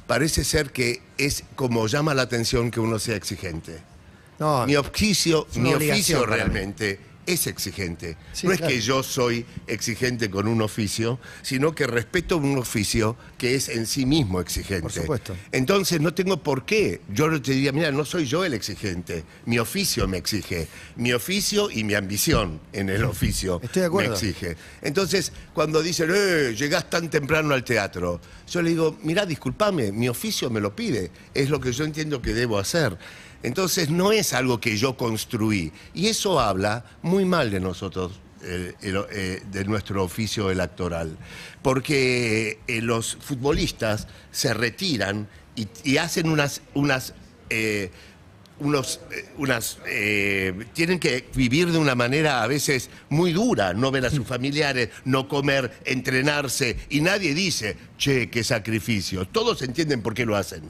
parece 0.06 0.44
ser 0.44 0.70
que 0.70 1.00
es 1.16 1.44
como 1.56 1.86
llama 1.86 2.12
la 2.14 2.22
atención 2.22 2.70
que 2.70 2.80
uno 2.80 2.98
sea 2.98 3.16
exigente. 3.16 3.78
No, 4.38 4.66
Mi 4.66 4.76
oficio, 4.76 5.46
mi 5.56 5.72
oficio 5.74 6.20
mí. 6.20 6.26
realmente 6.26 6.98
es 7.26 7.46
exigente. 7.46 8.18
Sí, 8.34 8.46
no 8.46 8.52
es 8.52 8.58
claro. 8.58 8.74
que 8.74 8.80
yo 8.82 9.02
soy 9.02 9.46
exigente 9.66 10.28
con 10.28 10.46
un 10.46 10.60
oficio, 10.60 11.18
sino 11.40 11.74
que 11.74 11.86
respeto 11.86 12.36
un 12.36 12.58
oficio 12.58 13.16
que 13.38 13.54
es 13.54 13.70
en 13.70 13.86
sí 13.86 14.04
mismo 14.04 14.40
exigente. 14.40 14.82
Por 14.82 14.92
supuesto. 14.92 15.36
Entonces 15.50 16.02
no 16.02 16.12
tengo 16.12 16.42
por 16.42 16.66
qué. 16.66 17.00
Yo 17.08 17.28
no 17.28 17.40
te 17.40 17.52
diría, 17.52 17.72
mira, 17.72 17.90
no 17.92 18.04
soy 18.04 18.26
yo 18.26 18.44
el 18.44 18.52
exigente. 18.52 19.24
Mi 19.46 19.58
oficio 19.58 20.06
me 20.06 20.18
exige. 20.18 20.68
Mi 20.96 21.14
oficio 21.14 21.70
y 21.70 21.82
mi 21.84 21.94
ambición 21.94 22.60
en 22.74 22.90
el 22.90 23.04
oficio 23.04 23.58
Estoy 23.62 23.80
de 23.80 23.86
acuerdo. 23.86 24.10
me 24.10 24.16
exige. 24.16 24.56
Entonces, 24.82 25.32
cuando 25.54 25.82
dicen, 25.82 26.10
eh, 26.14 26.54
llegás 26.54 26.90
tan 26.90 27.08
temprano 27.08 27.54
al 27.54 27.64
teatro, 27.64 28.20
yo 28.50 28.60
le 28.60 28.68
digo, 28.68 28.98
mira, 29.02 29.24
discúlpame, 29.24 29.92
mi 29.92 30.10
oficio 30.10 30.50
me 30.50 30.60
lo 30.60 30.76
pide. 30.76 31.10
Es 31.32 31.48
lo 31.48 31.58
que 31.58 31.72
yo 31.72 31.84
entiendo 31.84 32.20
que 32.20 32.34
debo 32.34 32.58
hacer. 32.58 32.98
Entonces, 33.44 33.90
no 33.90 34.10
es 34.10 34.32
algo 34.32 34.58
que 34.60 34.76
yo 34.76 34.96
construí. 34.96 35.72
Y 35.94 36.08
eso 36.08 36.40
habla 36.40 36.84
muy 37.02 37.24
mal 37.24 37.50
de 37.50 37.60
nosotros. 37.60 38.20
eh, 38.46 38.74
eh, 38.82 39.42
de 39.50 39.64
nuestro 39.64 40.04
oficio 40.04 40.50
electoral. 40.50 41.16
Porque 41.62 42.58
eh, 42.66 42.82
los 42.82 43.16
futbolistas 43.16 44.06
se 44.32 44.52
retiran 44.52 45.28
y, 45.56 45.66
y 45.82 45.96
hacen 45.96 46.28
unas, 46.28 46.60
unas 46.74 47.14
eh, 47.48 47.90
unos, 48.60 49.00
unas, 49.36 49.78
eh, 49.86 50.66
tienen 50.72 50.98
que 51.00 51.28
vivir 51.34 51.72
de 51.72 51.78
una 51.78 51.94
manera 51.94 52.42
a 52.42 52.46
veces 52.46 52.88
muy 53.08 53.32
dura, 53.32 53.74
no 53.74 53.90
ver 53.90 54.06
a 54.06 54.10
sus 54.10 54.26
familiares, 54.26 54.90
no 55.04 55.26
comer, 55.28 55.72
entrenarse, 55.84 56.76
y 56.88 57.00
nadie 57.00 57.34
dice, 57.34 57.76
che, 57.98 58.30
qué 58.30 58.44
sacrificio. 58.44 59.26
Todos 59.26 59.62
entienden 59.62 60.02
por 60.02 60.14
qué 60.14 60.24
lo 60.24 60.36
hacen. 60.36 60.62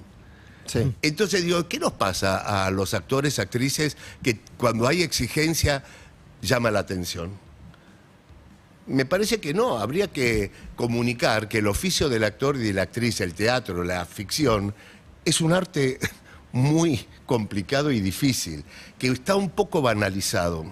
Entonces 1.03 1.45
digo, 1.45 1.69
¿qué 1.69 1.79
nos 1.79 1.93
pasa 1.93 2.67
a 2.67 2.71
los 2.71 2.95
actores, 2.95 3.39
actrices, 3.39 3.97
que 4.23 4.39
cuando 4.57 4.87
hay 4.87 5.03
exigencia 5.03 5.85
llama 6.43 6.71
la 6.71 6.81
atención? 6.81 7.31
Me 8.87 9.07
parece 9.07 9.41
que 9.41 9.55
no, 9.55 9.79
habría 9.79 10.09
que 10.09 10.51
comunicar 10.77 11.49
que 11.49 11.59
el 11.59 11.67
oficio 11.67 12.09
del 12.09 12.25
actor 12.25 12.57
y 12.57 12.61
de 12.61 12.73
la 12.75 12.83
actriz, 12.83 13.21
el 13.21 13.35
teatro, 13.35 13.83
la 13.83 14.05
ficción, 14.05 14.75
es 15.25 15.41
un 15.41 15.53
arte, 15.53 15.99
muy 16.53 17.07
complicado 17.27 17.91
y 17.91 18.01
difícil, 18.01 18.65
que 18.99 19.09
está 19.09 19.35
un 19.35 19.51
poco 19.51 19.83
banalizado, 19.83 20.65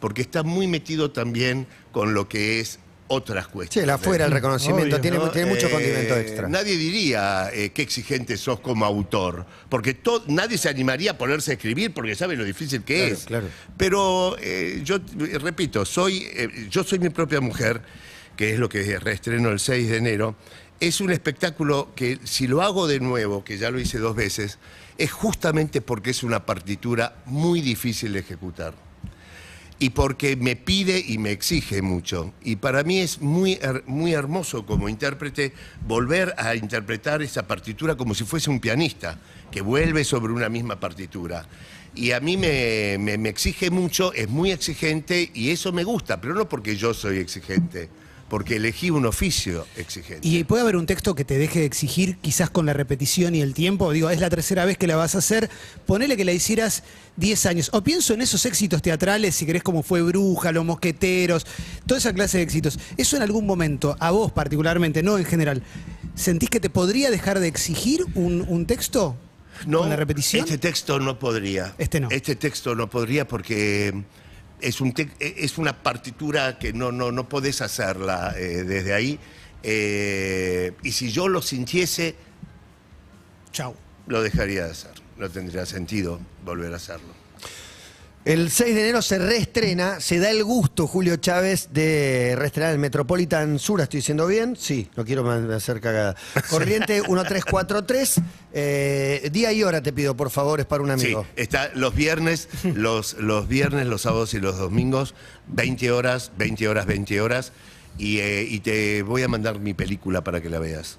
porque 0.00 0.22
está 0.22 0.42
muy 0.42 0.66
metido 0.66 1.10
también 1.10 1.66
con 1.92 2.14
lo 2.14 2.28
que 2.28 2.60
es 2.60 2.78
otras 3.08 3.46
Sí, 3.46 3.50
cuestiones. 3.52 3.84
el 3.84 3.90
afuera, 3.90 4.24
el 4.26 4.30
reconocimiento, 4.32 4.96
Obvio, 4.96 5.00
tiene, 5.00 5.18
¿no? 5.18 5.30
tiene 5.30 5.50
mucho 5.50 5.66
Eh, 5.66 5.70
condimento 5.70 6.16
extra. 6.16 6.48
Nadie 6.48 6.76
diría 6.76 7.50
eh, 7.52 7.70
qué 7.70 7.82
exigente 7.82 8.36
sos 8.36 8.60
como 8.60 8.84
autor, 8.84 9.46
porque 9.68 9.94
to- 9.94 10.24
nadie 10.28 10.58
se 10.58 10.68
animaría 10.68 11.12
a 11.12 11.18
ponerse 11.18 11.50
a 11.52 11.54
escribir 11.54 11.92
porque 11.92 12.14
sabe 12.14 12.36
lo 12.36 12.44
difícil 12.44 12.82
que 12.84 12.96
Claro, 12.98 13.14
es. 13.14 13.24
claro. 13.24 13.48
Pero 13.76 14.36
eh, 14.40 14.80
yo 14.84 14.98
repito, 15.40 15.84
soy, 15.84 16.26
eh, 16.32 16.68
yo 16.70 16.84
soy 16.84 16.98
mi 16.98 17.08
propia 17.08 17.40
mujer, 17.40 17.80
que 18.36 18.52
es 18.52 18.58
lo 18.58 18.68
que 18.68 18.98
reestreno 18.98 19.48
el 19.50 19.58
6 19.58 19.88
de 19.90 19.96
enero. 19.96 20.36
Es 20.80 21.00
un 21.00 21.10
espectáculo 21.10 21.90
que 21.96 22.20
si 22.24 22.46
lo 22.46 22.62
hago 22.62 22.86
de 22.86 23.00
nuevo, 23.00 23.42
que 23.42 23.58
ya 23.58 23.70
lo 23.70 23.80
hice 23.80 23.98
dos 23.98 24.14
veces, 24.14 24.58
es 24.96 25.10
justamente 25.10 25.80
porque 25.80 26.10
es 26.10 26.22
una 26.22 26.44
partitura 26.46 27.16
muy 27.26 27.60
difícil 27.60 28.12
de 28.12 28.20
ejecutar 28.20 28.74
y 29.80 29.90
porque 29.90 30.34
me 30.36 30.56
pide 30.56 30.98
y 31.06 31.18
me 31.18 31.30
exige 31.30 31.82
mucho. 31.82 32.32
Y 32.42 32.56
para 32.56 32.82
mí 32.82 32.98
es 32.98 33.20
muy, 33.20 33.58
muy 33.86 34.12
hermoso 34.12 34.66
como 34.66 34.88
intérprete 34.88 35.52
volver 35.86 36.34
a 36.36 36.54
interpretar 36.56 37.22
esa 37.22 37.46
partitura 37.46 37.96
como 37.96 38.14
si 38.14 38.24
fuese 38.24 38.50
un 38.50 38.58
pianista, 38.60 39.18
que 39.50 39.60
vuelve 39.60 40.04
sobre 40.04 40.32
una 40.32 40.48
misma 40.48 40.80
partitura. 40.80 41.46
Y 41.94 42.10
a 42.12 42.20
mí 42.20 42.36
me, 42.36 42.96
me- 42.98 43.18
me 43.18 43.28
exige 43.28 43.70
mucho, 43.70 44.12
es 44.12 44.28
muy 44.28 44.50
exigente 44.50 45.30
y 45.32 45.50
eso 45.50 45.72
me 45.72 45.84
gusta, 45.84 46.20
pero 46.20 46.34
no 46.34 46.48
porque 46.48 46.76
yo 46.76 46.92
soy 46.92 47.18
exigente, 47.18 47.88
porque 48.28 48.56
elegí 48.56 48.90
un 48.90 49.06
oficio 49.06 49.66
exigente. 49.76 50.26
¿Y 50.26 50.44
puede 50.44 50.62
haber 50.62 50.76
un 50.76 50.86
texto 50.86 51.14
que 51.14 51.24
te 51.24 51.38
deje 51.38 51.60
de 51.60 51.64
exigir, 51.64 52.18
quizás 52.18 52.50
con 52.50 52.66
la 52.66 52.72
repetición 52.72 53.34
y 53.34 53.40
el 53.40 53.54
tiempo? 53.54 53.90
Digo, 53.92 54.10
es 54.10 54.20
la 54.20 54.28
tercera 54.28 54.64
vez 54.64 54.76
que 54.76 54.86
la 54.86 54.96
vas 54.96 55.14
a 55.14 55.18
hacer. 55.18 55.48
Ponele 55.86 56.16
que 56.16 56.24
la 56.24 56.32
hicieras 56.32 56.82
10 57.16 57.46
años. 57.46 57.70
O 57.72 57.82
pienso 57.82 58.14
en 58.14 58.20
esos 58.20 58.44
éxitos 58.44 58.82
teatrales, 58.82 59.34
si 59.34 59.46
querés, 59.46 59.62
como 59.62 59.82
fue 59.82 60.02
Bruja, 60.02 60.52
Los 60.52 60.64
Mosqueteros, 60.64 61.46
toda 61.86 61.98
esa 61.98 62.12
clase 62.12 62.38
de 62.38 62.44
éxitos. 62.44 62.78
¿Eso 62.96 63.16
en 63.16 63.22
algún 63.22 63.46
momento, 63.46 63.96
a 63.98 64.10
vos 64.10 64.30
particularmente, 64.32 65.02
no 65.02 65.18
en 65.18 65.24
general, 65.24 65.62
sentís 66.14 66.50
que 66.50 66.60
te 66.60 66.70
podría 66.70 67.10
dejar 67.10 67.40
de 67.40 67.48
exigir 67.48 68.04
un, 68.14 68.44
un 68.46 68.66
texto? 68.66 69.16
No, 69.66 69.80
¿Con 69.80 69.88
la 69.88 69.96
repetición? 69.96 70.44
Este 70.44 70.58
texto 70.58 71.00
no 71.00 71.18
podría. 71.18 71.74
Este 71.78 71.98
no. 71.98 72.08
Este 72.10 72.36
texto 72.36 72.74
no 72.74 72.88
podría 72.88 73.26
porque 73.26 74.04
es, 74.60 74.80
un 74.80 74.92
tec- 74.94 75.14
es 75.20 75.58
una 75.58 75.82
partitura 75.82 76.58
que 76.58 76.72
no, 76.72 76.92
no, 76.92 77.12
no 77.12 77.28
podés 77.28 77.60
hacerla 77.62 78.34
eh, 78.36 78.64
desde 78.64 78.92
ahí. 78.94 79.18
Eh, 79.62 80.72
y 80.82 80.92
si 80.92 81.10
yo 81.10 81.28
lo 81.28 81.42
sintiese, 81.42 82.14
Chau. 83.52 83.74
lo 84.06 84.22
dejaría 84.22 84.64
de 84.64 84.70
hacer. 84.70 84.92
No 85.16 85.28
tendría 85.30 85.66
sentido 85.66 86.20
volver 86.44 86.72
a 86.72 86.76
hacerlo. 86.76 87.12
El 88.24 88.50
6 88.50 88.74
de 88.74 88.82
enero 88.82 89.00
se 89.00 89.18
reestrena, 89.18 90.00
se 90.00 90.18
da 90.18 90.30
el 90.30 90.44
gusto, 90.44 90.86
Julio 90.86 91.16
Chávez, 91.16 91.70
de 91.72 92.34
reestrenar 92.36 92.72
el 92.72 92.78
Metropolitan 92.78 93.58
Sur, 93.58 93.80
¿estoy 93.80 93.98
diciendo 94.00 94.26
bien? 94.26 94.54
Sí, 94.54 94.90
no 94.96 95.04
quiero 95.04 95.30
hacer 95.30 95.80
cagada. 95.80 96.14
Corriente 96.50 96.94
1343, 97.00 98.20
eh, 98.52 99.30
día 99.32 99.52
y 99.52 99.62
hora 99.62 99.82
te 99.82 99.94
pido, 99.94 100.14
por 100.14 100.30
favor, 100.30 100.60
es 100.60 100.66
para 100.66 100.82
un 100.82 100.90
amigo. 100.90 101.22
Sí, 101.22 101.42
está 101.42 101.70
los 101.74 101.94
viernes, 101.94 102.48
los, 102.64 103.14
los 103.14 103.48
viernes, 103.48 103.86
los 103.86 104.02
sábados 104.02 104.34
y 104.34 104.40
los 104.40 104.58
domingos, 104.58 105.14
20 105.46 105.90
horas, 105.90 106.32
20 106.36 106.68
horas, 106.68 106.86
20 106.86 107.20
horas. 107.22 107.52
Y, 107.96 108.18
eh, 108.18 108.42
y 108.42 108.60
te 108.60 109.02
voy 109.02 109.22
a 109.22 109.28
mandar 109.28 109.58
mi 109.58 109.74
película 109.74 110.22
para 110.22 110.42
que 110.42 110.50
la 110.50 110.58
veas. 110.58 110.98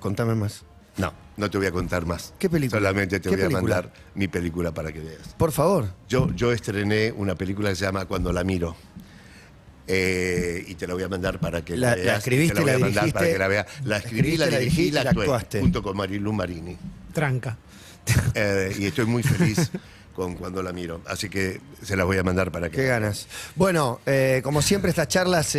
Contame 0.00 0.34
más. 0.34 0.64
No, 0.98 1.12
no 1.36 1.50
te 1.50 1.58
voy 1.58 1.66
a 1.66 1.72
contar 1.72 2.06
más. 2.06 2.32
¿Qué 2.38 2.48
película? 2.48 2.80
Solamente 2.80 3.20
te 3.20 3.28
¿Qué 3.30 3.36
voy 3.36 3.44
a 3.44 3.50
mandar 3.50 3.92
mi 4.14 4.28
película 4.28 4.72
para 4.72 4.92
que 4.92 5.00
veas. 5.00 5.34
Por 5.36 5.52
favor. 5.52 5.86
Yo, 6.08 6.30
yo 6.34 6.52
estrené 6.52 7.12
una 7.12 7.34
película 7.34 7.70
que 7.70 7.76
se 7.76 7.84
llama 7.84 8.04
Cuando 8.06 8.32
la 8.32 8.42
miro. 8.44 8.76
Eh, 9.88 10.64
y 10.66 10.74
te 10.74 10.86
la 10.88 10.94
voy 10.94 11.04
a 11.04 11.08
mandar 11.08 11.38
para 11.38 11.64
que 11.64 11.76
la, 11.76 11.90
La- 11.90 11.96
la 11.96 12.02
veas. 12.02 12.18
escribiste, 12.18 12.54
te 12.54 12.60
la 12.60 12.72
voy 12.72 12.72
la 12.72 12.78
mandar 12.86 13.12
para 13.12 13.26
dirigiste. 13.26 13.32
que 13.32 13.38
la 13.38 13.48
veas. 13.48 13.66
La 13.84 13.96
escribí, 13.98 14.36
la 14.36 14.46
dirigí 14.46 14.82
y 14.82 14.90
la 14.90 15.00
actué 15.02 15.22
actuaste. 15.22 15.60
junto 15.60 15.82
con 15.82 15.96
Marilu 15.96 16.32
Marini. 16.32 16.76
Tranca. 17.12 17.56
Eh, 18.34 18.74
y 18.78 18.86
estoy 18.86 19.04
muy 19.06 19.22
feliz 19.24 19.70
con 20.14 20.34
Cuando 20.36 20.62
la 20.62 20.72
miro. 20.72 21.02
Así 21.06 21.28
que 21.28 21.60
se 21.82 21.96
las 21.96 22.06
voy 22.06 22.16
a 22.18 22.22
mandar 22.22 22.50
para 22.52 22.68
que 22.70 22.76
Qué 22.78 22.84
ganas. 22.86 23.26
Bueno, 23.54 24.00
eh, 24.06 24.40
como 24.44 24.62
siempre, 24.62 24.90
estas 24.90 25.08
charlas 25.08 25.56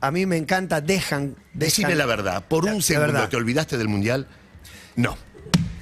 a 0.00 0.10
mí 0.10 0.24
me 0.26 0.36
encanta, 0.36 0.80
dejan. 0.80 1.34
Decime 1.54 1.88
dejan- 1.90 1.98
la 1.98 2.06
verdad, 2.06 2.44
por 2.46 2.64
un 2.66 2.80
segundo, 2.82 3.12
verdad. 3.12 3.28
¿te 3.28 3.36
olvidaste 3.36 3.76
del 3.78 3.88
Mundial? 3.88 4.26
No. 4.96 5.16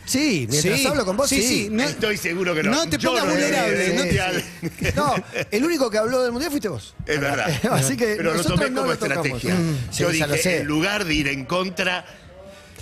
Sí, 0.07 0.47
mientras 0.51 0.79
Sí, 0.81 0.87
hablo 0.87 1.07
con 1.07 1.17
vos, 1.17 1.29
sí, 1.31 1.41
sí. 1.41 1.49
sí, 1.65 1.69
no- 1.71 1.83
Estoy 1.83 2.19
seguro 2.19 2.55
que 2.55 2.63
no. 2.63 2.73
no 2.73 2.89
te 2.91 2.99
Yo 2.99 3.09
pongas 3.11 3.27
vulnerable, 3.27 3.89
no 3.89 3.95
te- 3.95 3.99
Mundial. 4.05 4.45
No, 4.97 5.15
el 5.51 5.65
único 5.65 5.91
que 5.91 5.97
habló 5.97 6.23
del 6.23 6.31
mundial 6.33 6.51
fuiste 6.51 6.69
vos. 6.69 6.95
Es 7.07 7.19
verdad. 7.19 7.49
Así 7.73 7.97
que 7.97 8.15
Pero 8.17 8.33
lo 8.33 8.37
nosotros 8.37 8.61
tomé 8.61 8.71
no 8.71 8.81
como 8.83 8.93
lo 8.93 8.99
tocamos. 8.99 9.27
estrategia. 9.27 9.55
Mm, 9.55 9.91
Yo 9.97 10.11
sí, 10.11 10.19
ya 10.19 10.27
lo 10.27 10.35
dije, 10.35 10.43
sé. 10.43 10.57
en 10.59 10.67
lugar 10.67 11.05
de 11.07 11.15
ir 11.15 11.29
en 11.29 11.47
contra, 11.47 12.05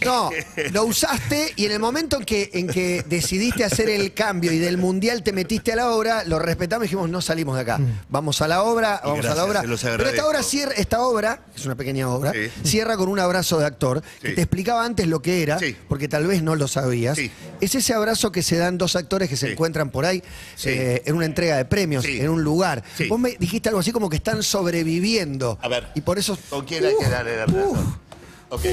No, 0.05 0.31
lo 0.73 0.85
usaste 0.85 1.53
y 1.57 1.67
en 1.67 1.73
el 1.73 1.79
momento 1.79 2.17
en 2.19 2.25
que, 2.25 2.51
en 2.55 2.67
que 2.69 3.05
decidiste 3.09 3.65
hacer 3.65 3.88
el 3.88 4.12
cambio 4.15 4.53
y 4.53 4.59
del 4.59 4.79
mundial 4.79 5.23
te 5.23 5.33
metiste 5.33 5.73
a 5.73 5.77
la 5.77 5.91
obra, 5.91 6.25
lo 6.25 6.38
respetamos 6.38 6.85
y 6.85 6.87
dijimos, 6.88 7.09
no 7.11 7.21
salimos 7.21 7.57
de 7.57 7.62
acá. 7.62 7.81
Vamos 8.09 8.41
a 8.43 8.49
la 8.49 8.62
obra, 8.62 9.01
vamos 9.05 9.25
a 9.27 9.35
la 9.35 9.45
obra. 9.45 9.62
Pero 9.62 10.09
esta 10.09 10.27
obra 10.27 10.43
cierra, 10.43 10.73
esta 10.77 11.03
obra, 11.03 11.41
que 11.55 11.61
es 11.61 11.67
una 11.67 11.75
pequeña 11.77 12.09
obra, 12.09 12.33
Sí. 12.33 12.51
cierra 12.65 12.97
con 12.97 13.09
un 13.09 13.19
abrazo 13.19 13.59
de 13.59 13.67
actor, 13.67 14.03
que 14.21 14.31
Sí. 14.31 14.35
te 14.35 14.43
explicaba 14.43 14.85
antes 14.85 15.07
lo 15.07 15.21
que 15.23 15.43
era, 15.43 15.59
Sí. 15.59 15.77
porque 15.88 16.09
tal 16.09 16.27
vez 16.27 16.43
no 16.43 16.55
lo 16.57 16.69
sabías. 16.69 17.17
Sí. 17.19 17.31
Es 17.61 17.75
ese 17.75 17.95
abrazo 17.95 18.33
que 18.33 18.43
se 18.43 18.57
dan 18.57 18.79
dos 18.79 18.97
actores 18.97 19.29
que 19.29 19.37
se 19.37 19.47
Sí. 19.47 19.53
encuentran 19.53 19.91
por 19.91 20.05
ahí 20.05 20.23
Sí. 20.57 20.69
eh, 20.71 21.03
en 21.07 21.15
una 21.17 21.27
entrega 21.27 21.57
de 21.57 21.65
premios, 21.65 22.05
Sí. 22.05 22.19
en 22.21 22.29
un 22.29 22.43
lugar. 22.43 22.83
Sí. 22.97 23.09
Vos 23.09 23.19
me 23.19 23.37
dijiste 23.38 23.69
algo 23.69 23.81
así 23.81 23.93
como 23.93 24.09
que 24.11 24.17
están 24.17 24.43
sobreviviendo. 24.43 25.59
A 25.62 25.69
ver. 25.69 25.88
Y 25.95 26.01
por 26.01 26.19
eso. 26.19 26.38
¿con 26.51 26.65
quién 26.65 26.85
hay 26.85 26.95
que 26.99 27.09
dar 27.09 27.27
el 27.27 27.41
abrazo? 27.41 27.99
Ok. 28.51 28.65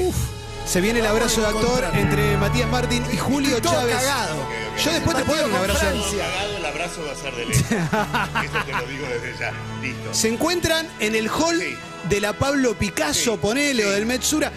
Se 0.70 0.80
viene 0.80 1.00
el 1.00 1.06
abrazo 1.06 1.40
de 1.40 1.48
actor 1.48 1.84
entre 1.94 2.36
Matías 2.36 2.68
Martín 2.70 3.02
y 3.12 3.16
Julio 3.16 3.60
Todo 3.60 3.72
Chávez. 3.72 3.96
cagado. 3.96 4.36
Yo 4.84 4.92
después 4.92 5.16
te 5.16 5.24
puedo 5.24 5.40
dar 5.40 5.50
un 5.50 5.56
abrazo. 5.56 5.80
Francia. 5.80 6.24
Cagado, 6.30 6.56
el 6.58 6.64
abrazo 6.66 7.04
va 7.04 7.12
a 7.12 7.16
ser 7.16 7.34
de 7.34 7.46
lejos. 7.46 7.62
Eso 8.44 8.64
te 8.66 8.72
lo 8.72 8.86
digo 8.86 9.06
desde 9.08 9.38
ya. 9.40 9.52
Listo. 9.82 10.14
Se 10.14 10.28
encuentran 10.28 10.88
en 11.00 11.16
el 11.16 11.28
hall 11.28 11.58
Sí. 11.58 11.74
de 12.08 12.20
la 12.20 12.34
Pablo 12.34 12.78
Picasso, 12.78 13.32
Sí, 13.32 13.38
ponele, 13.42 13.84
o 13.84 13.90
del 13.90 14.06
Metsura. 14.06 14.52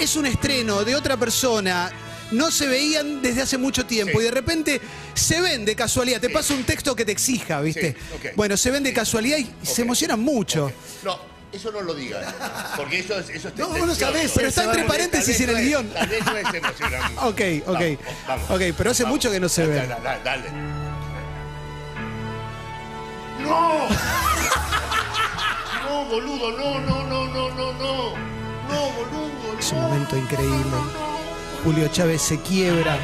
Es 0.00 0.16
un 0.16 0.26
estreno 0.26 0.82
de 0.84 0.96
otra 0.96 1.16
persona. 1.16 1.92
No 2.32 2.50
se 2.50 2.66
veían 2.66 3.22
desde 3.22 3.42
hace 3.42 3.56
mucho 3.56 3.86
tiempo 3.86 4.18
Sí. 4.18 4.24
y 4.24 4.24
de 4.24 4.30
repente 4.32 4.80
se 5.14 5.40
ven 5.40 5.64
de 5.64 5.76
casualidad. 5.76 6.20
Te 6.20 6.26
Sí. 6.28 6.32
pasa 6.32 6.54
un 6.54 6.64
texto 6.64 6.96
que 6.96 7.04
te 7.04 7.12
exija, 7.12 7.60
¿viste? 7.60 7.94
Sí. 8.20 8.28
Bueno, 8.34 8.56
se 8.56 8.70
ven 8.72 8.82
de 8.82 8.92
casualidad 8.92 9.38
y 9.38 9.48
se 9.64 9.82
emocionan 9.82 10.18
mucho. 10.18 10.72
No, 11.04 11.20
eso 11.52 11.70
no 11.70 11.82
lo 11.82 11.94
digas. 11.94 12.34
Porque 12.76 13.00
eso 13.00 13.18
es, 13.18 13.28
eso 13.30 13.48
es 13.48 13.56
No, 13.56 13.68
vos 13.68 13.78
no 13.78 13.94
tendencioso. 13.94 14.12
sabés, 14.12 14.32
Pero 14.34 14.48
está 14.48 14.64
entre 14.64 14.84
paréntesis 14.84 15.40
en 15.40 15.48
el 15.50 15.54
no 15.56 15.60
guion. 15.62 15.86
es- 15.86 15.94
Tal 15.94 16.08
vez 16.08 16.24
no 16.26 16.36
es 16.36 16.54
emocionante. 16.54 17.14
Ok, 17.18 17.40
ok. 17.68 17.80
Vamos, 17.80 17.98
vamos. 18.26 18.50
Ok, 18.50 18.62
pero 18.76 18.90
hace 18.90 19.02
Vamos. 19.04 19.16
mucho 19.16 19.30
que 19.30 19.40
no 19.40 19.48
se 19.48 19.66
Dale, 19.66 19.80
ven. 19.80 19.88
Dale, 20.02 20.20
dale. 20.24 20.50
¡No! 23.42 23.88
No, 25.84 26.04
boludo, 26.06 26.52
no, 26.52 26.80
no, 26.80 27.04
no, 27.04 27.26
no, 27.28 27.50
no, 27.50 27.72
no. 27.72 28.12
No, 28.68 28.90
boludo, 28.92 29.58
Es 29.58 29.72
un 29.72 29.80
no. 29.80 29.88
momento 29.88 30.16
increíble. 30.16 30.76
Julio 31.64 31.88
Chávez 31.88 32.22
se 32.22 32.40
quiebra. 32.40 32.96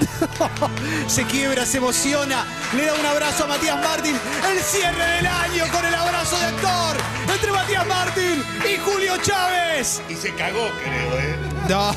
se 1.06 1.24
quiebra, 1.24 1.64
se 1.66 1.78
emociona. 1.78 2.44
Le 2.76 2.86
da 2.86 2.94
un 2.94 3.06
abrazo 3.06 3.44
a 3.44 3.46
Matías 3.48 3.76
Martín. 3.76 4.16
El 4.50 4.58
cierre 4.60 5.04
del 5.16 5.26
año 5.26 5.64
con 5.72 5.84
el 5.84 5.94
abrazo 5.94 6.38
de 6.38 6.46
actor 6.46 6.96
entre 7.32 7.52
Matías 7.52 7.86
Martín 7.86 8.42
y 8.70 8.76
Julio 8.78 9.16
Chávez. 9.22 10.02
Y 10.08 10.14
se 10.14 10.34
cagó, 10.34 10.68
creo, 10.82 11.18
¿eh? 11.18 11.36
No, 11.68 11.94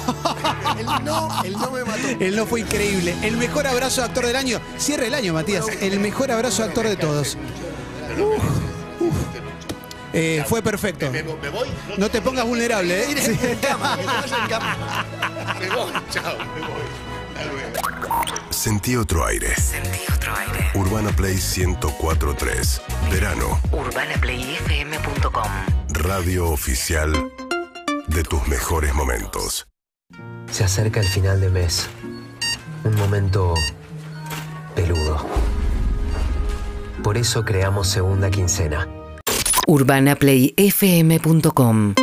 El 0.79 0.85
no, 1.05 1.43
el 1.43 1.53
no 1.53 1.71
me 1.71 1.83
mató. 1.83 2.07
él 2.19 2.35
no 2.35 2.45
fue 2.45 2.61
increíble. 2.61 3.15
El 3.23 3.37
mejor 3.37 3.65
abrazo 3.67 4.01
de 4.01 4.07
actor 4.07 4.25
del 4.25 4.35
año. 4.35 4.59
Cierre 4.77 5.07
el 5.07 5.13
año, 5.13 5.33
Matías. 5.33 5.65
El 5.81 5.99
mejor 5.99 6.31
abrazo 6.31 6.61
de 6.63 6.67
actor 6.69 6.87
de 6.87 6.95
todos. 6.95 7.37
Eh, 10.17 10.45
fue 10.47 10.61
perfecto. 10.61 11.11
¿Me, 11.11 11.23
me 11.23 11.49
voy? 11.49 11.67
No 11.97 12.09
te 12.09 12.21
pongas 12.21 12.45
vulnerable, 12.45 13.03
¿eh? 13.03 13.15
Sí. 13.21 13.31
Me 15.59 15.69
voy, 15.69 15.91
chao, 16.11 16.37
me 16.55 16.61
voy. 16.61 16.84
Hasta 17.35 17.51
luego. 17.51 17.75
Sentí 18.49 18.95
otro 18.95 19.25
aire. 19.25 19.53
Sentí 19.55 19.99
otro 20.13 20.33
aire. 20.35 20.69
Urbana 20.73 21.11
Play 21.11 21.35
1043. 21.35 22.81
Verano. 23.11 23.59
UrbanaPlayFM.com 23.71 25.51
Radio 25.89 26.49
oficial 26.49 27.31
de 28.07 28.23
tus 28.23 28.47
mejores 28.47 28.93
momentos. 28.93 29.67
Se 30.51 30.63
acerca 30.63 31.01
el 31.01 31.07
final 31.07 31.41
de 31.41 31.49
mes. 31.49 31.89
Un 32.83 32.95
momento 32.95 33.55
peludo. 34.75 35.25
Por 37.03 37.17
eso 37.17 37.43
creamos 37.43 37.87
segunda 37.87 38.29
quincena. 38.31 38.87
UrbanaPlayFM.com 39.67 41.95